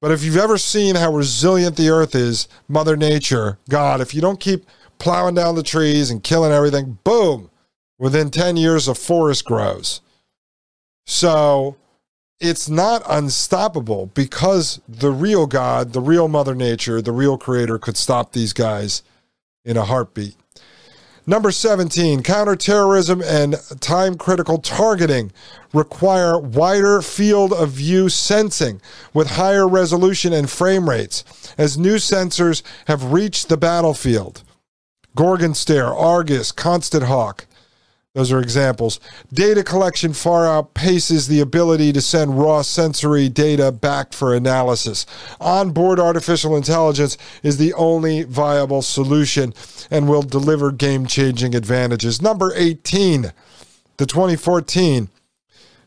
But 0.00 0.12
if 0.12 0.24
you've 0.24 0.36
ever 0.36 0.58
seen 0.58 0.96
how 0.96 1.12
resilient 1.12 1.76
the 1.76 1.90
earth 1.90 2.14
is, 2.14 2.48
Mother 2.68 2.96
Nature, 2.96 3.58
God, 3.68 4.00
if 4.00 4.14
you 4.14 4.20
don't 4.20 4.40
keep 4.40 4.66
plowing 4.98 5.34
down 5.34 5.54
the 5.54 5.62
trees 5.62 6.10
and 6.10 6.24
killing 6.24 6.52
everything, 6.52 6.98
boom, 7.04 7.50
within 7.98 8.30
10 8.30 8.56
years, 8.56 8.88
a 8.88 8.94
forest 8.94 9.44
grows. 9.44 10.00
So 11.06 11.76
it's 12.40 12.68
not 12.68 13.02
unstoppable 13.08 14.06
because 14.06 14.80
the 14.88 15.12
real 15.12 15.46
God, 15.46 15.92
the 15.92 16.00
real 16.00 16.26
Mother 16.26 16.54
Nature, 16.54 17.00
the 17.00 17.12
real 17.12 17.38
Creator 17.38 17.78
could 17.78 17.96
stop 17.96 18.32
these 18.32 18.52
guys 18.52 19.04
in 19.64 19.76
a 19.76 19.84
heartbeat. 19.84 20.34
Number 21.24 21.52
17, 21.52 22.24
counterterrorism 22.24 23.22
and 23.22 23.54
time 23.78 24.16
critical 24.16 24.58
targeting 24.58 25.30
require 25.72 26.36
wider 26.36 27.00
field 27.00 27.52
of 27.52 27.70
view 27.70 28.08
sensing 28.08 28.80
with 29.14 29.30
higher 29.30 29.68
resolution 29.68 30.32
and 30.32 30.50
frame 30.50 30.90
rates 30.90 31.22
as 31.56 31.78
new 31.78 31.96
sensors 31.96 32.62
have 32.86 33.12
reached 33.12 33.48
the 33.48 33.56
battlefield. 33.56 34.42
Gorgon 35.14 35.54
Stare, 35.54 35.94
Argus, 35.94 36.50
Constant 36.50 37.04
Hawk, 37.04 37.46
those 38.14 38.30
are 38.30 38.40
examples. 38.40 39.00
Data 39.32 39.64
collection 39.64 40.12
far 40.12 40.44
outpaces 40.44 41.28
the 41.28 41.40
ability 41.40 41.94
to 41.94 42.02
send 42.02 42.38
raw 42.38 42.60
sensory 42.60 43.30
data 43.30 43.72
back 43.72 44.12
for 44.12 44.34
analysis. 44.34 45.06
Onboard 45.40 45.98
artificial 45.98 46.54
intelligence 46.54 47.16
is 47.42 47.56
the 47.56 47.72
only 47.72 48.24
viable 48.24 48.82
solution 48.82 49.54
and 49.90 50.10
will 50.10 50.22
deliver 50.22 50.70
game 50.70 51.06
changing 51.06 51.54
advantages. 51.54 52.20
Number 52.20 52.52
18, 52.54 53.32
the 53.96 54.06
2014. 54.06 55.08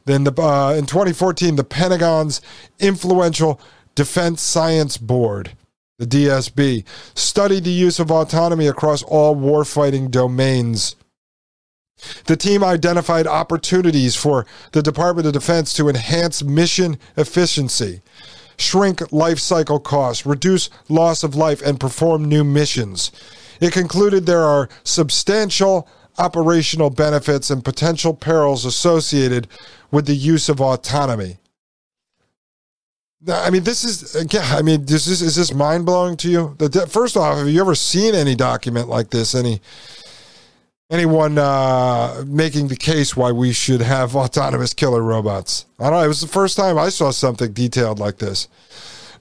Then 0.06 0.24
the, 0.24 0.42
uh, 0.42 0.74
in 0.74 0.88
2014, 0.88 1.58
the 1.58 1.64
Pentagon's 1.64 2.42
influential 2.80 3.60
Defense 3.94 4.42
Science 4.42 4.98
Board 4.98 5.56
the 5.98 6.06
DSB, 6.06 6.84
studied 7.14 7.64
the 7.64 7.70
use 7.70 8.00
of 8.00 8.12
autonomy 8.12 8.68
across 8.68 9.02
all 9.04 9.34
warfighting 9.34 10.12
domains. 10.12 10.98
The 12.26 12.36
team 12.36 12.64
identified 12.64 13.28
opportunities 13.28 14.16
for 14.16 14.46
the 14.72 14.82
Department 14.82 15.28
of 15.28 15.34
Defense 15.34 15.74
to 15.74 15.90
enhance 15.90 16.44
mission 16.44 16.98
efficiency, 17.18 18.02
shrink 18.58 19.12
life 19.12 19.40
cycle 19.40 19.80
costs, 19.80 20.26
reduce 20.26 20.70
loss 20.90 21.24
of 21.24 21.36
life, 21.36 21.62
and 21.62 21.80
perform 21.80 22.26
new 22.26 22.44
missions. 22.44 23.12
It 23.62 23.74
concluded 23.74 24.26
there 24.26 24.44
are 24.44 24.70
substantial 24.84 25.88
operational 26.18 26.90
benefits 26.90 27.50
and 27.50 27.64
potential 27.64 28.14
perils 28.14 28.66
associated 28.66 29.48
with 29.92 30.06
the 30.06 30.16
use 30.16 30.50
of 30.50 30.62
autonomy. 30.62 31.38
I 33.28 33.50
mean, 33.50 33.64
this 33.64 33.84
is 33.84 34.16
again. 34.16 34.44
I 34.46 34.62
mean, 34.62 34.86
this 34.86 35.08
is 35.08 35.22
is 35.22 35.36
this 35.36 35.54
mind 35.54 35.86
blowing 35.86 36.16
to 36.18 36.30
you? 36.30 36.56
The, 36.60 36.86
first 36.88 37.18
off, 37.18 37.38
have 37.38 37.50
you 37.50 37.60
ever 37.60 37.74
seen 37.74 38.14
any 38.14 38.36
document 38.36 38.88
like 38.88 39.10
this? 39.10 39.34
Any 39.34 39.62
anyone 40.90 41.38
uh, 41.38 42.24
making 42.28 42.68
the 42.68 42.76
case 42.76 43.16
why 43.16 43.32
we 43.32 43.52
should 43.52 43.82
have 43.82 44.16
autonomous 44.16 44.74
killer 44.74 45.02
robots. 45.02 45.66
I 45.80 45.86
don't 45.90 45.94
know. 45.94 46.06
It 46.06 46.08
was 46.08 46.22
the 46.22 46.28
first 46.28 46.58
time 46.58 46.78
I 46.78 46.90
saw 46.90 47.12
something 47.12 47.54
detailed 47.54 48.00
like 48.00 48.18
this. 48.18 48.48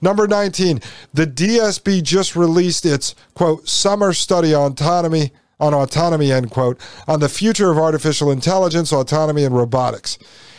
Number 0.01 0.27
19, 0.27 0.81
the 1.13 1.25
DSB 1.25 2.03
just 2.03 2.35
released 2.35 2.85
its 2.85 3.15
quote 3.33 3.67
summer 3.67 4.13
study 4.13 4.53
on 4.53 4.73
autonomy 4.73 5.31
on 5.57 5.73
autonomy 5.73 6.33
end 6.33 6.51
quote 6.51 6.77
on 7.07 7.21
the 7.21 7.29
future 7.29 7.71
of 7.71 7.77
artificial 7.77 8.29
intelligence, 8.29 8.91
autonomy 8.91 9.45
and 9.45 9.55
robotics. 9.55 10.17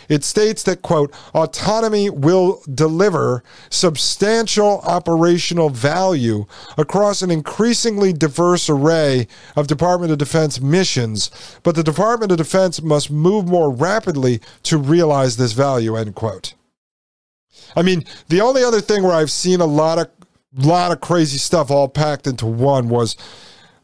It 0.09 0.25
states 0.25 0.62
that, 0.64 0.83
quote, 0.83 1.12
autonomy 1.35 2.11
will 2.11 2.62
deliver 2.73 3.42
substantial 3.71 4.81
operational 4.81 5.71
value 5.71 6.47
across 6.77 7.23
an 7.23 7.31
increasingly 7.31 8.12
diverse 8.12 8.69
array 8.69 9.27
of 9.57 9.66
Department 9.66 10.12
of 10.12 10.19
Defense 10.19 10.61
missions, 10.61 11.31
but 11.62 11.75
the 11.75 11.83
Department 11.83 12.33
of 12.33 12.38
Defense 12.38 12.83
must 12.83 13.11
move 13.11 13.47
more 13.47 13.71
rapidly 13.71 14.40
to 14.64 14.79
realize 14.79 15.37
this 15.37 15.53
value, 15.53 15.97
end 15.97 16.14
quote. 16.14 16.55
I 17.75 17.83
mean, 17.83 18.05
the 18.29 18.40
only 18.40 18.62
other 18.62 18.81
thing 18.81 19.03
where 19.03 19.12
I've 19.12 19.31
seen 19.31 19.61
a 19.61 19.66
lot 19.66 19.99
of 19.99 20.09
lot 20.59 20.90
of 20.90 21.03
crazy 21.03 21.37
stuff 21.37 21.71
all 21.71 21.87
packed 21.87 22.27
into 22.27 22.47
one 22.47 22.88
was 22.88 23.14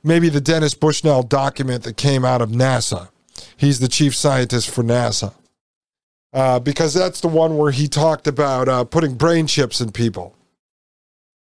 maybe 0.03 0.31
the 0.31 0.41
Dennis 0.41 0.73
Bushnell 0.73 1.23
document 1.23 1.83
that 1.83 1.99
came 1.99 2.25
out 2.25 2.41
of 2.41 2.49
NASA. 2.49 3.11
He's 3.59 3.79
the 3.79 3.89
chief 3.89 4.15
scientist 4.15 4.71
for 4.71 4.83
NASA 4.83 5.35
uh, 6.33 6.59
because 6.59 6.95
that's 6.95 7.21
the 7.21 7.29
one 7.29 7.57
where 7.57 7.71
he 7.71 7.89
talked 7.89 8.27
about 8.27 8.69
uh, 8.69 8.85
putting 8.85 9.15
brain 9.15 9.47
chips 9.47 9.81
in 9.81 9.93
people. 9.93 10.35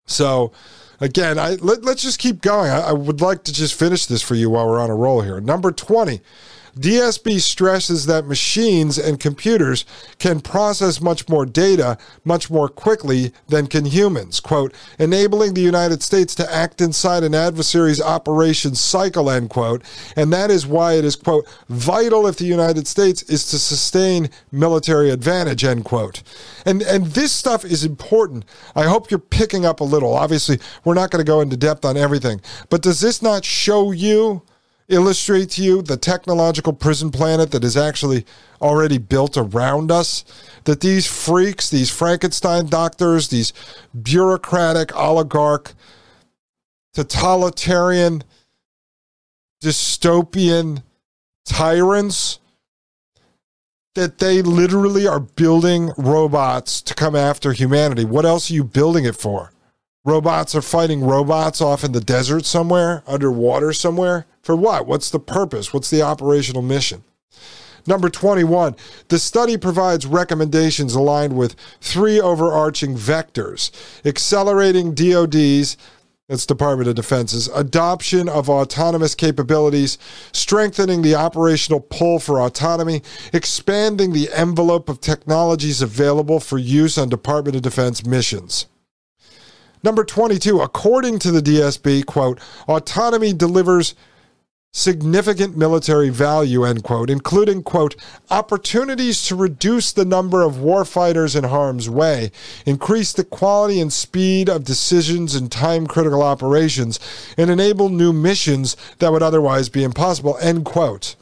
So, 0.06 0.52
again, 1.00 1.38
I 1.38 1.56
let, 1.56 1.84
us 1.86 2.02
just 2.02 2.18
keep 2.18 2.40
going. 2.40 2.70
I, 2.70 2.80
I, 2.80 2.92
would 2.92 3.20
like 3.20 3.44
to 3.44 3.52
just 3.52 3.78
finish 3.78 4.06
this 4.06 4.22
for 4.22 4.34
you 4.34 4.50
while 4.50 4.66
we're 4.66 4.80
on 4.80 4.90
a 4.90 4.94
roll 4.94 5.20
here. 5.20 5.40
Number 5.40 5.70
20, 5.70 6.20
DSB 6.80 7.40
stresses 7.40 8.06
that 8.06 8.26
machines 8.26 8.98
and 8.98 9.20
computers 9.20 9.84
can 10.18 10.40
process 10.40 11.00
much 11.00 11.28
more 11.28 11.46
data 11.46 11.98
much 12.24 12.50
more 12.50 12.68
quickly 12.68 13.32
than 13.48 13.66
can 13.66 13.86
humans, 13.86 14.40
quote, 14.40 14.74
enabling 14.98 15.54
the 15.54 15.60
United 15.60 16.02
States 16.02 16.34
to 16.36 16.54
act 16.54 16.80
inside 16.80 17.22
an 17.22 17.34
adversary's 17.34 18.00
operations 18.00 18.80
cycle, 18.80 19.30
end 19.30 19.50
quote. 19.50 19.82
And 20.16 20.32
that 20.32 20.50
is 20.50 20.66
why 20.66 20.94
it 20.94 21.04
is, 21.04 21.16
quote, 21.16 21.48
vital 21.68 22.26
if 22.26 22.36
the 22.36 22.44
United 22.44 22.86
States 22.86 23.22
is 23.24 23.48
to 23.50 23.58
sustain 23.58 24.30
military 24.52 25.10
advantage, 25.10 25.64
end 25.64 25.84
quote. 25.84 26.22
And, 26.64 26.82
and 26.82 27.06
this 27.06 27.32
stuff 27.32 27.64
is 27.64 27.84
important. 27.84 28.44
I 28.74 28.84
hope 28.84 29.10
you're 29.10 29.18
picking 29.18 29.64
up 29.64 29.80
a 29.80 29.84
little. 29.84 30.14
Obviously, 30.14 30.60
we're 30.84 30.94
not 30.94 31.10
going 31.10 31.24
to 31.24 31.30
go 31.30 31.40
into 31.40 31.56
depth 31.56 31.84
on 31.84 31.96
everything, 31.96 32.40
but 32.68 32.82
does 32.82 33.00
this 33.00 33.22
not 33.22 33.44
show 33.44 33.90
you? 33.92 34.42
Illustrate 34.88 35.50
to 35.50 35.62
you 35.62 35.82
the 35.82 35.96
technological 35.96 36.72
prison 36.72 37.10
planet 37.10 37.50
that 37.50 37.64
is 37.64 37.76
actually 37.76 38.24
already 38.60 38.98
built 38.98 39.36
around 39.36 39.90
us. 39.90 40.24
That 40.64 40.80
these 40.80 41.06
freaks, 41.06 41.70
these 41.70 41.90
Frankenstein 41.90 42.66
doctors, 42.66 43.28
these 43.28 43.52
bureaucratic, 44.02 44.94
oligarch, 44.96 45.74
totalitarian, 46.94 48.24
dystopian 49.62 50.82
tyrants, 51.44 52.40
that 53.94 54.18
they 54.18 54.42
literally 54.42 55.06
are 55.06 55.20
building 55.20 55.90
robots 55.96 56.80
to 56.82 56.94
come 56.94 57.16
after 57.16 57.52
humanity. 57.52 58.04
What 58.04 58.24
else 58.24 58.50
are 58.50 58.54
you 58.54 58.64
building 58.64 59.04
it 59.04 59.16
for? 59.16 59.52
Robots 60.08 60.54
are 60.54 60.62
fighting 60.62 61.04
robots 61.04 61.60
off 61.60 61.84
in 61.84 61.92
the 61.92 62.00
desert 62.00 62.46
somewhere, 62.46 63.02
underwater 63.06 63.74
somewhere. 63.74 64.24
For 64.40 64.56
what? 64.56 64.86
What's 64.86 65.10
the 65.10 65.20
purpose? 65.20 65.74
What's 65.74 65.90
the 65.90 66.00
operational 66.00 66.62
mission? 66.62 67.04
Number 67.86 68.08
21, 68.08 68.74
the 69.08 69.18
study 69.18 69.58
provides 69.58 70.06
recommendations 70.06 70.94
aligned 70.94 71.36
with 71.36 71.56
three 71.82 72.18
overarching 72.18 72.96
vectors 72.96 73.70
accelerating 74.02 74.94
DoD's 74.94 75.76
that's 76.26 76.46
Department 76.46 76.88
of 76.88 76.94
Defense's 76.94 77.48
adoption 77.48 78.30
of 78.30 78.48
autonomous 78.48 79.14
capabilities, 79.14 79.98
strengthening 80.32 81.02
the 81.02 81.16
operational 81.16 81.80
pull 81.80 82.18
for 82.18 82.40
autonomy, 82.40 83.02
expanding 83.34 84.14
the 84.14 84.30
envelope 84.34 84.88
of 84.88 85.02
technologies 85.02 85.82
available 85.82 86.40
for 86.40 86.56
use 86.56 86.96
on 86.96 87.10
Department 87.10 87.56
of 87.56 87.62
Defense 87.62 88.06
missions. 88.06 88.68
Number 89.82 90.04
22, 90.04 90.60
according 90.60 91.18
to 91.20 91.30
the 91.30 91.40
DSB, 91.40 92.06
quote, 92.06 92.40
autonomy 92.66 93.32
delivers 93.32 93.94
significant 94.72 95.56
military 95.56 96.08
value, 96.10 96.64
end 96.64 96.84
quote, 96.84 97.10
including, 97.10 97.62
quote, 97.62 97.96
opportunities 98.30 99.26
to 99.26 99.34
reduce 99.34 99.92
the 99.92 100.04
number 100.04 100.42
of 100.42 100.54
warfighters 100.54 101.36
in 101.36 101.44
harm's 101.44 101.88
way, 101.88 102.30
increase 102.66 103.12
the 103.12 103.24
quality 103.24 103.80
and 103.80 103.92
speed 103.92 104.48
of 104.48 104.64
decisions 104.64 105.34
in 105.34 105.48
time 105.48 105.86
critical 105.86 106.22
operations, 106.22 107.00
and 107.36 107.50
enable 107.50 107.88
new 107.88 108.12
missions 108.12 108.76
that 108.98 109.10
would 109.10 109.22
otherwise 109.22 109.68
be 109.68 109.82
impossible, 109.82 110.36
end 110.40 110.64
quote. 110.64 111.16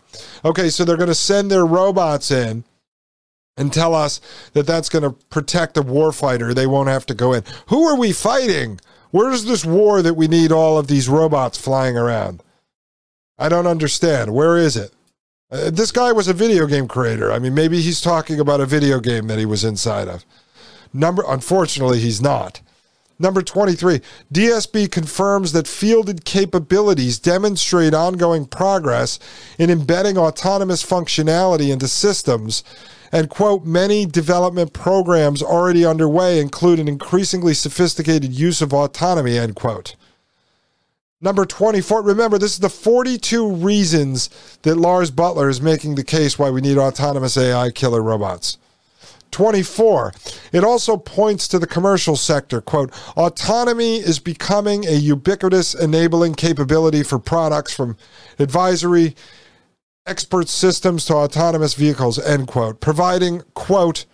Okay, 0.45 0.69
so 0.69 0.85
they're 0.85 0.97
going 0.97 1.09
to 1.09 1.15
send 1.15 1.51
their 1.51 1.67
robots 1.67 2.31
in 2.31 2.65
and 3.57 3.73
tell 3.73 3.95
us 3.95 4.21
that 4.53 4.67
that's 4.67 4.89
going 4.89 5.03
to 5.03 5.13
protect 5.29 5.75
the 5.75 5.83
warfighter. 5.83 6.55
They 6.55 6.67
won't 6.67 6.89
have 6.89 7.07
to 7.07 7.15
go 7.15 7.33
in. 7.33 7.43
Who 7.69 7.85
are 7.85 7.99
we 7.99 8.13
fighting? 8.13 8.81
Where's 9.11 9.45
this 9.45 9.65
war 9.65 10.03
that 10.03 10.15
we 10.15 10.29
need 10.29 10.53
all 10.53 10.79
of 10.79 10.89
these 10.89 11.09
robots 11.09 11.57
flying 11.57 11.97
around? 11.97 12.43
I 13.39 13.49
don't 13.49 13.67
understand. 13.67 14.35
Where 14.35 14.57
is 14.57 14.77
it? 14.77 14.93
Uh, 15.51 15.71
this 15.71 15.93
guy 15.93 16.13
was 16.13 16.29
a 16.29 16.33
video 16.33 16.67
game 16.67 16.89
creator. 16.89 17.31
I 17.31 17.39
mean, 17.39 17.55
maybe 17.55 17.81
he's 17.81 18.01
talking 18.01 18.41
about 18.41 18.61
a 18.61 18.67
video 18.67 18.99
game 18.99 19.29
that 19.29 19.39
he 19.39 19.47
was 19.47 19.65
inside 19.65 20.09
of. 20.09 20.25
Number 20.93 21.25
unfortunately, 21.27 22.01
he's 22.01 22.21
not. 22.21 22.61
Number 23.19 23.41
23, 23.41 24.03
DSB 24.33 24.91
confirms 24.91 25.53
that 25.53 25.67
fielded 25.67 26.25
capabilities 26.27 27.19
demonstrate 27.19 27.95
ongoing 27.95 28.45
progress 28.45 29.19
in 29.59 29.71
embedding 29.71 30.19
autonomous 30.19 30.85
functionality 30.85 31.73
into 31.73 31.89
systems. 31.89 32.63
And, 33.11 33.31
quote, 33.31 33.65
many 33.65 34.05
development 34.05 34.75
programs 34.75 35.43
already 35.43 35.87
underway 35.87 36.41
include 36.41 36.79
an 36.79 36.89
increasingly 36.89 37.55
sophisticated 37.55 38.33
use 38.33 38.61
of 38.61 38.75
autonomy, 38.75 39.39
end 39.39 39.57
quote. 39.57 39.97
Number 41.19 41.47
24, 41.47 42.03
remember, 42.03 42.37
this 42.37 42.53
is 42.53 42.59
the 42.59 42.69
42 42.69 43.51
reasons 43.51 44.29
that 44.63 44.77
Lars 44.77 45.11
Butler 45.11 45.49
is 45.49 45.63
making 45.63 45.95
the 45.95 46.05
case 46.05 46.39
why 46.39 46.51
we 46.51 46.61
need 46.61 46.77
autonomous 46.77 47.39
AI 47.39 47.71
killer 47.71 48.03
robots. 48.03 48.59
24. 49.37 50.15
It 50.51 50.65
also 50.65 50.97
points 50.97 51.47
to 51.49 51.59
the 51.59 51.67
commercial 51.67 52.17
sector. 52.17 52.63
Quote, 52.63 52.91
autonomy 53.19 53.97
is 53.97 54.19
becoming 54.19 54.87
a 54.87 54.95
ubiquitous 54.95 55.75
enabling 55.75 56.37
capability 56.37 57.03
for 57.03 57.19
products 57.19 57.75
from 57.75 57.99
advisory 58.39 59.15
expert 60.07 60.49
systems 60.49 61.05
to 61.05 61.13
autonomous 61.13 61.75
vehicles, 61.75 62.19
end 62.19 62.49
quote, 62.49 62.81
providing, 62.81 63.43
quote, 63.53 64.07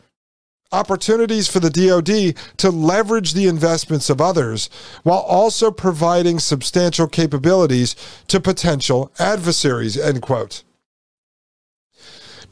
opportunities 0.72 1.46
for 1.46 1.60
the 1.60 1.70
DoD 1.70 2.34
to 2.56 2.70
leverage 2.72 3.32
the 3.32 3.46
investments 3.46 4.10
of 4.10 4.20
others 4.20 4.68
while 5.04 5.20
also 5.20 5.70
providing 5.70 6.40
substantial 6.40 7.06
capabilities 7.06 7.94
to 8.26 8.40
potential 8.40 9.12
adversaries, 9.20 9.96
end 9.96 10.20
quote. 10.20 10.64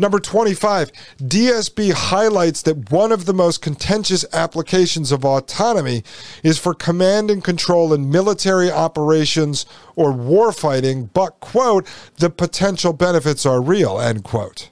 Number 0.00 0.18
25, 0.18 0.92
DSB 1.18 1.92
highlights 1.92 2.62
that 2.62 2.90
one 2.90 3.12
of 3.12 3.26
the 3.26 3.34
most 3.34 3.60
contentious 3.60 4.24
applications 4.32 5.12
of 5.12 5.26
autonomy 5.26 6.04
is 6.42 6.58
for 6.58 6.72
command 6.72 7.30
and 7.30 7.44
control 7.44 7.92
in 7.92 8.10
military 8.10 8.70
operations 8.70 9.66
or 9.96 10.10
warfighting, 10.14 11.10
but, 11.12 11.38
quote, 11.40 11.86
the 12.16 12.30
potential 12.30 12.94
benefits 12.94 13.44
are 13.44 13.60
real, 13.60 14.00
end 14.00 14.24
quote. 14.24 14.70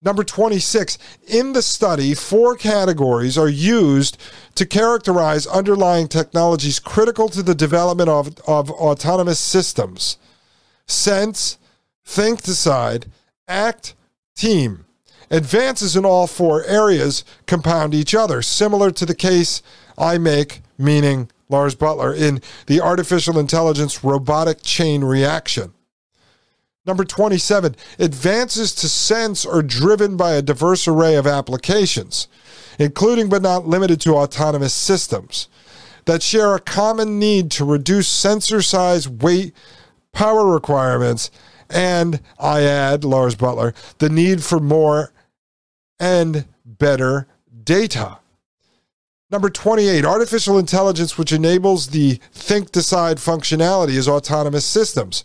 Number 0.00 0.24
26, 0.24 0.96
in 1.28 1.52
the 1.52 1.60
study, 1.60 2.14
four 2.14 2.56
categories 2.56 3.36
are 3.36 3.50
used 3.50 4.16
to 4.54 4.64
characterize 4.64 5.46
underlying 5.46 6.08
technologies 6.08 6.78
critical 6.78 7.28
to 7.28 7.42
the 7.42 7.54
development 7.54 8.08
of, 8.08 8.28
of 8.46 8.70
autonomous 8.70 9.38
systems 9.38 10.16
sense, 10.86 11.58
think, 12.06 12.40
decide, 12.40 13.04
act, 13.50 13.94
team. 14.34 14.86
Advances 15.30 15.96
in 15.96 16.04
all 16.04 16.26
four 16.26 16.64
areas 16.64 17.24
compound 17.46 17.94
each 17.94 18.14
other, 18.14 18.42
similar 18.42 18.90
to 18.90 19.06
the 19.06 19.14
case 19.14 19.62
I 19.98 20.18
make, 20.18 20.62
meaning 20.78 21.30
Lars 21.48 21.74
Butler, 21.74 22.14
in 22.14 22.40
the 22.66 22.80
artificial 22.80 23.38
intelligence 23.38 24.02
robotic 24.02 24.62
chain 24.62 25.04
reaction. 25.04 25.74
Number 26.86 27.04
27, 27.04 27.76
advances 27.98 28.74
to 28.76 28.88
sense 28.88 29.44
are 29.44 29.62
driven 29.62 30.16
by 30.16 30.32
a 30.32 30.42
diverse 30.42 30.88
array 30.88 31.14
of 31.14 31.26
applications, 31.26 32.26
including 32.78 33.28
but 33.28 33.42
not 33.42 33.68
limited 33.68 34.00
to 34.00 34.16
autonomous 34.16 34.72
systems 34.72 35.48
that 36.06 36.22
share 36.22 36.54
a 36.54 36.60
common 36.60 37.18
need 37.18 37.50
to 37.52 37.64
reduce 37.64 38.08
sensor 38.08 38.62
size, 38.62 39.08
weight, 39.08 39.54
power 40.12 40.50
requirements, 40.50 41.30
and 41.70 42.20
I 42.38 42.62
add, 42.62 43.04
Lars 43.04 43.34
Butler, 43.34 43.74
the 43.98 44.08
need 44.08 44.42
for 44.42 44.60
more 44.60 45.12
and 45.98 46.46
better 46.64 47.26
data. 47.64 48.18
Number 49.30 49.48
28, 49.48 50.04
artificial 50.04 50.58
intelligence, 50.58 51.16
which 51.16 51.32
enables 51.32 51.88
the 51.88 52.18
think 52.32 52.72
decide 52.72 53.18
functionality 53.18 53.96
as 53.96 54.08
autonomous 54.08 54.64
systems, 54.64 55.22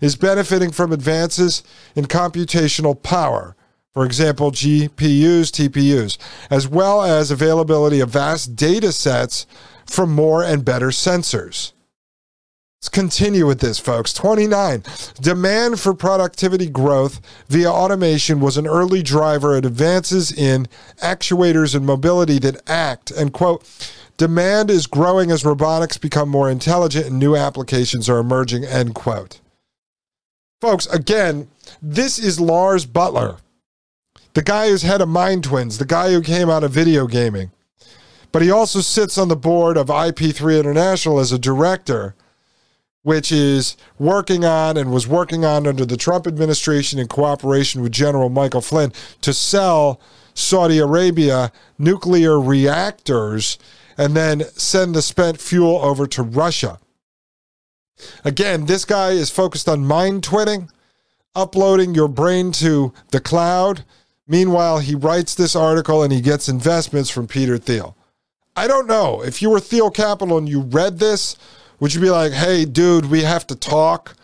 is 0.00 0.14
benefiting 0.14 0.70
from 0.70 0.92
advances 0.92 1.64
in 1.96 2.04
computational 2.04 3.02
power. 3.02 3.56
For 3.92 4.06
example, 4.06 4.52
GPUs, 4.52 5.50
TPUs, 5.50 6.18
as 6.50 6.68
well 6.68 7.02
as 7.02 7.32
availability 7.32 7.98
of 7.98 8.10
vast 8.10 8.54
data 8.54 8.92
sets 8.92 9.44
from 9.86 10.12
more 10.12 10.44
and 10.44 10.64
better 10.64 10.88
sensors. 10.88 11.72
Let's 12.80 12.90
continue 12.90 13.44
with 13.44 13.58
this, 13.58 13.80
folks. 13.80 14.12
29. 14.12 14.84
Demand 15.20 15.80
for 15.80 15.94
productivity 15.94 16.70
growth 16.70 17.20
via 17.48 17.68
automation 17.68 18.38
was 18.38 18.56
an 18.56 18.68
early 18.68 19.02
driver 19.02 19.56
at 19.56 19.64
advances 19.64 20.30
in 20.30 20.68
actuators 21.02 21.74
and 21.74 21.84
mobility 21.84 22.38
that 22.38 22.62
act. 22.70 23.10
And, 23.10 23.32
quote, 23.32 23.64
demand 24.16 24.70
is 24.70 24.86
growing 24.86 25.32
as 25.32 25.44
robotics 25.44 25.98
become 25.98 26.28
more 26.28 26.48
intelligent 26.48 27.06
and 27.06 27.18
new 27.18 27.34
applications 27.34 28.08
are 28.08 28.18
emerging, 28.18 28.64
end 28.64 28.94
quote. 28.94 29.40
Folks, 30.60 30.86
again, 30.86 31.48
this 31.82 32.16
is 32.16 32.38
Lars 32.38 32.86
Butler, 32.86 33.38
the 34.34 34.42
guy 34.42 34.68
who's 34.68 34.82
head 34.82 35.00
of 35.00 35.08
Mind 35.08 35.42
Twins, 35.42 35.78
the 35.78 35.84
guy 35.84 36.12
who 36.12 36.22
came 36.22 36.48
out 36.48 36.62
of 36.62 36.70
video 36.70 37.08
gaming. 37.08 37.50
But 38.30 38.42
he 38.42 38.52
also 38.52 38.82
sits 38.82 39.18
on 39.18 39.26
the 39.26 39.36
board 39.36 39.76
of 39.76 39.88
IP3 39.88 40.60
International 40.60 41.18
as 41.18 41.32
a 41.32 41.40
director 41.40 42.14
which 43.08 43.32
is 43.32 43.74
working 43.98 44.44
on 44.44 44.76
and 44.76 44.92
was 44.92 45.08
working 45.08 45.42
on 45.42 45.66
under 45.66 45.86
the 45.86 45.96
Trump 45.96 46.26
administration 46.26 46.98
in 46.98 47.08
cooperation 47.08 47.80
with 47.80 47.90
General 47.90 48.28
Michael 48.28 48.60
Flynn 48.60 48.92
to 49.22 49.32
sell 49.32 49.98
Saudi 50.34 50.78
Arabia 50.78 51.50
nuclear 51.78 52.38
reactors 52.38 53.58
and 53.96 54.14
then 54.14 54.42
send 54.56 54.94
the 54.94 55.00
spent 55.00 55.40
fuel 55.40 55.78
over 55.78 56.06
to 56.06 56.22
Russia. 56.22 56.80
Again, 58.26 58.66
this 58.66 58.84
guy 58.84 59.12
is 59.12 59.30
focused 59.30 59.70
on 59.70 59.86
mind 59.86 60.20
twinning, 60.20 60.68
uploading 61.34 61.94
your 61.94 62.08
brain 62.08 62.52
to 62.52 62.92
the 63.10 63.20
cloud. 63.20 63.86
Meanwhile, 64.26 64.80
he 64.80 64.94
writes 64.94 65.34
this 65.34 65.56
article 65.56 66.02
and 66.02 66.12
he 66.12 66.20
gets 66.20 66.46
investments 66.46 67.08
from 67.08 67.26
Peter 67.26 67.56
Thiel. 67.56 67.96
I 68.54 68.66
don't 68.66 68.86
know. 68.86 69.22
If 69.22 69.40
you 69.40 69.48
were 69.48 69.60
Thiel 69.60 69.90
Capital 69.90 70.36
and 70.36 70.46
you 70.46 70.60
read 70.60 70.98
this, 70.98 71.38
would 71.80 71.94
you 71.94 72.00
be 72.00 72.10
like, 72.10 72.32
hey, 72.32 72.64
dude, 72.64 73.06
we 73.06 73.22
have 73.22 73.46
to 73.48 73.54
talk? 73.54 74.16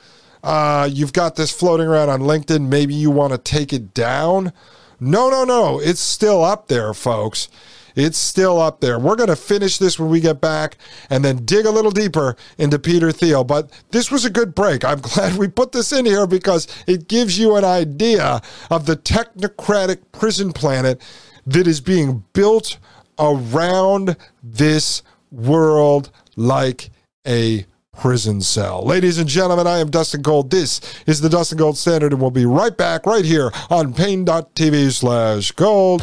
Uh, 0.42 0.88
you've 0.90 1.12
got 1.12 1.36
this 1.36 1.50
floating 1.50 1.86
around 1.86 2.10
on 2.10 2.20
LinkedIn. 2.20 2.68
Maybe 2.68 2.94
you 2.94 3.10
want 3.10 3.32
to 3.32 3.38
take 3.38 3.72
it 3.72 3.94
down? 3.94 4.52
No, 5.00 5.30
no, 5.30 5.44
no. 5.44 5.80
It's 5.80 6.00
still 6.00 6.44
up 6.44 6.68
there, 6.68 6.92
folks. 6.92 7.48
It's 7.96 8.18
still 8.18 8.60
up 8.60 8.80
there. 8.80 8.98
We're 8.98 9.16
going 9.16 9.28
to 9.28 9.36
finish 9.36 9.78
this 9.78 9.98
when 9.98 10.10
we 10.10 10.20
get 10.20 10.40
back 10.40 10.76
and 11.10 11.24
then 11.24 11.44
dig 11.44 11.64
a 11.64 11.70
little 11.70 11.90
deeper 11.90 12.36
into 12.58 12.78
Peter 12.78 13.12
Thiel. 13.12 13.44
But 13.44 13.70
this 13.90 14.10
was 14.10 14.24
a 14.24 14.30
good 14.30 14.54
break. 14.54 14.84
I'm 14.84 15.00
glad 15.02 15.36
we 15.36 15.48
put 15.48 15.72
this 15.72 15.92
in 15.92 16.04
here 16.04 16.26
because 16.26 16.66
it 16.86 17.08
gives 17.08 17.38
you 17.38 17.56
an 17.56 17.64
idea 17.64 18.42
of 18.70 18.86
the 18.86 18.96
technocratic 18.96 19.98
prison 20.12 20.52
planet 20.52 21.00
that 21.46 21.66
is 21.66 21.80
being 21.80 22.24
built 22.32 22.78
around 23.18 24.16
this 24.42 25.02
world 25.30 26.10
like 26.36 26.90
a 27.26 27.66
prison 27.92 28.40
cell. 28.40 28.84
Ladies 28.84 29.18
and 29.18 29.28
gentlemen, 29.28 29.66
I 29.66 29.78
am 29.78 29.90
Dustin 29.90 30.22
Gold. 30.22 30.50
This 30.50 30.80
is 31.06 31.20
the 31.20 31.28
Dustin 31.28 31.58
Gold 31.58 31.78
Standard, 31.78 32.12
and 32.12 32.20
we'll 32.20 32.30
be 32.30 32.46
right 32.46 32.76
back 32.76 33.06
right 33.06 33.24
here 33.24 33.52
on 33.70 33.94
paine.tv 33.94 34.92
slash 34.92 35.52
gold. 35.52 36.02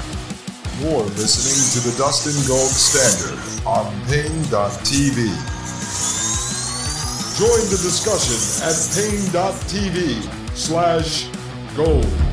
You're 0.80 1.04
listening 1.04 1.84
to 1.84 1.90
the 1.90 1.98
Dustin 1.98 2.34
Gold 2.48 2.72
Standard 2.72 3.38
on 3.68 3.94
Paine.tv. 4.08 5.28
Join 7.38 7.70
the 7.70 7.80
discussion 7.82 8.38
at 8.68 8.76
Paine.tv 8.96 10.56
slash 10.56 11.28
gold. 11.76 12.31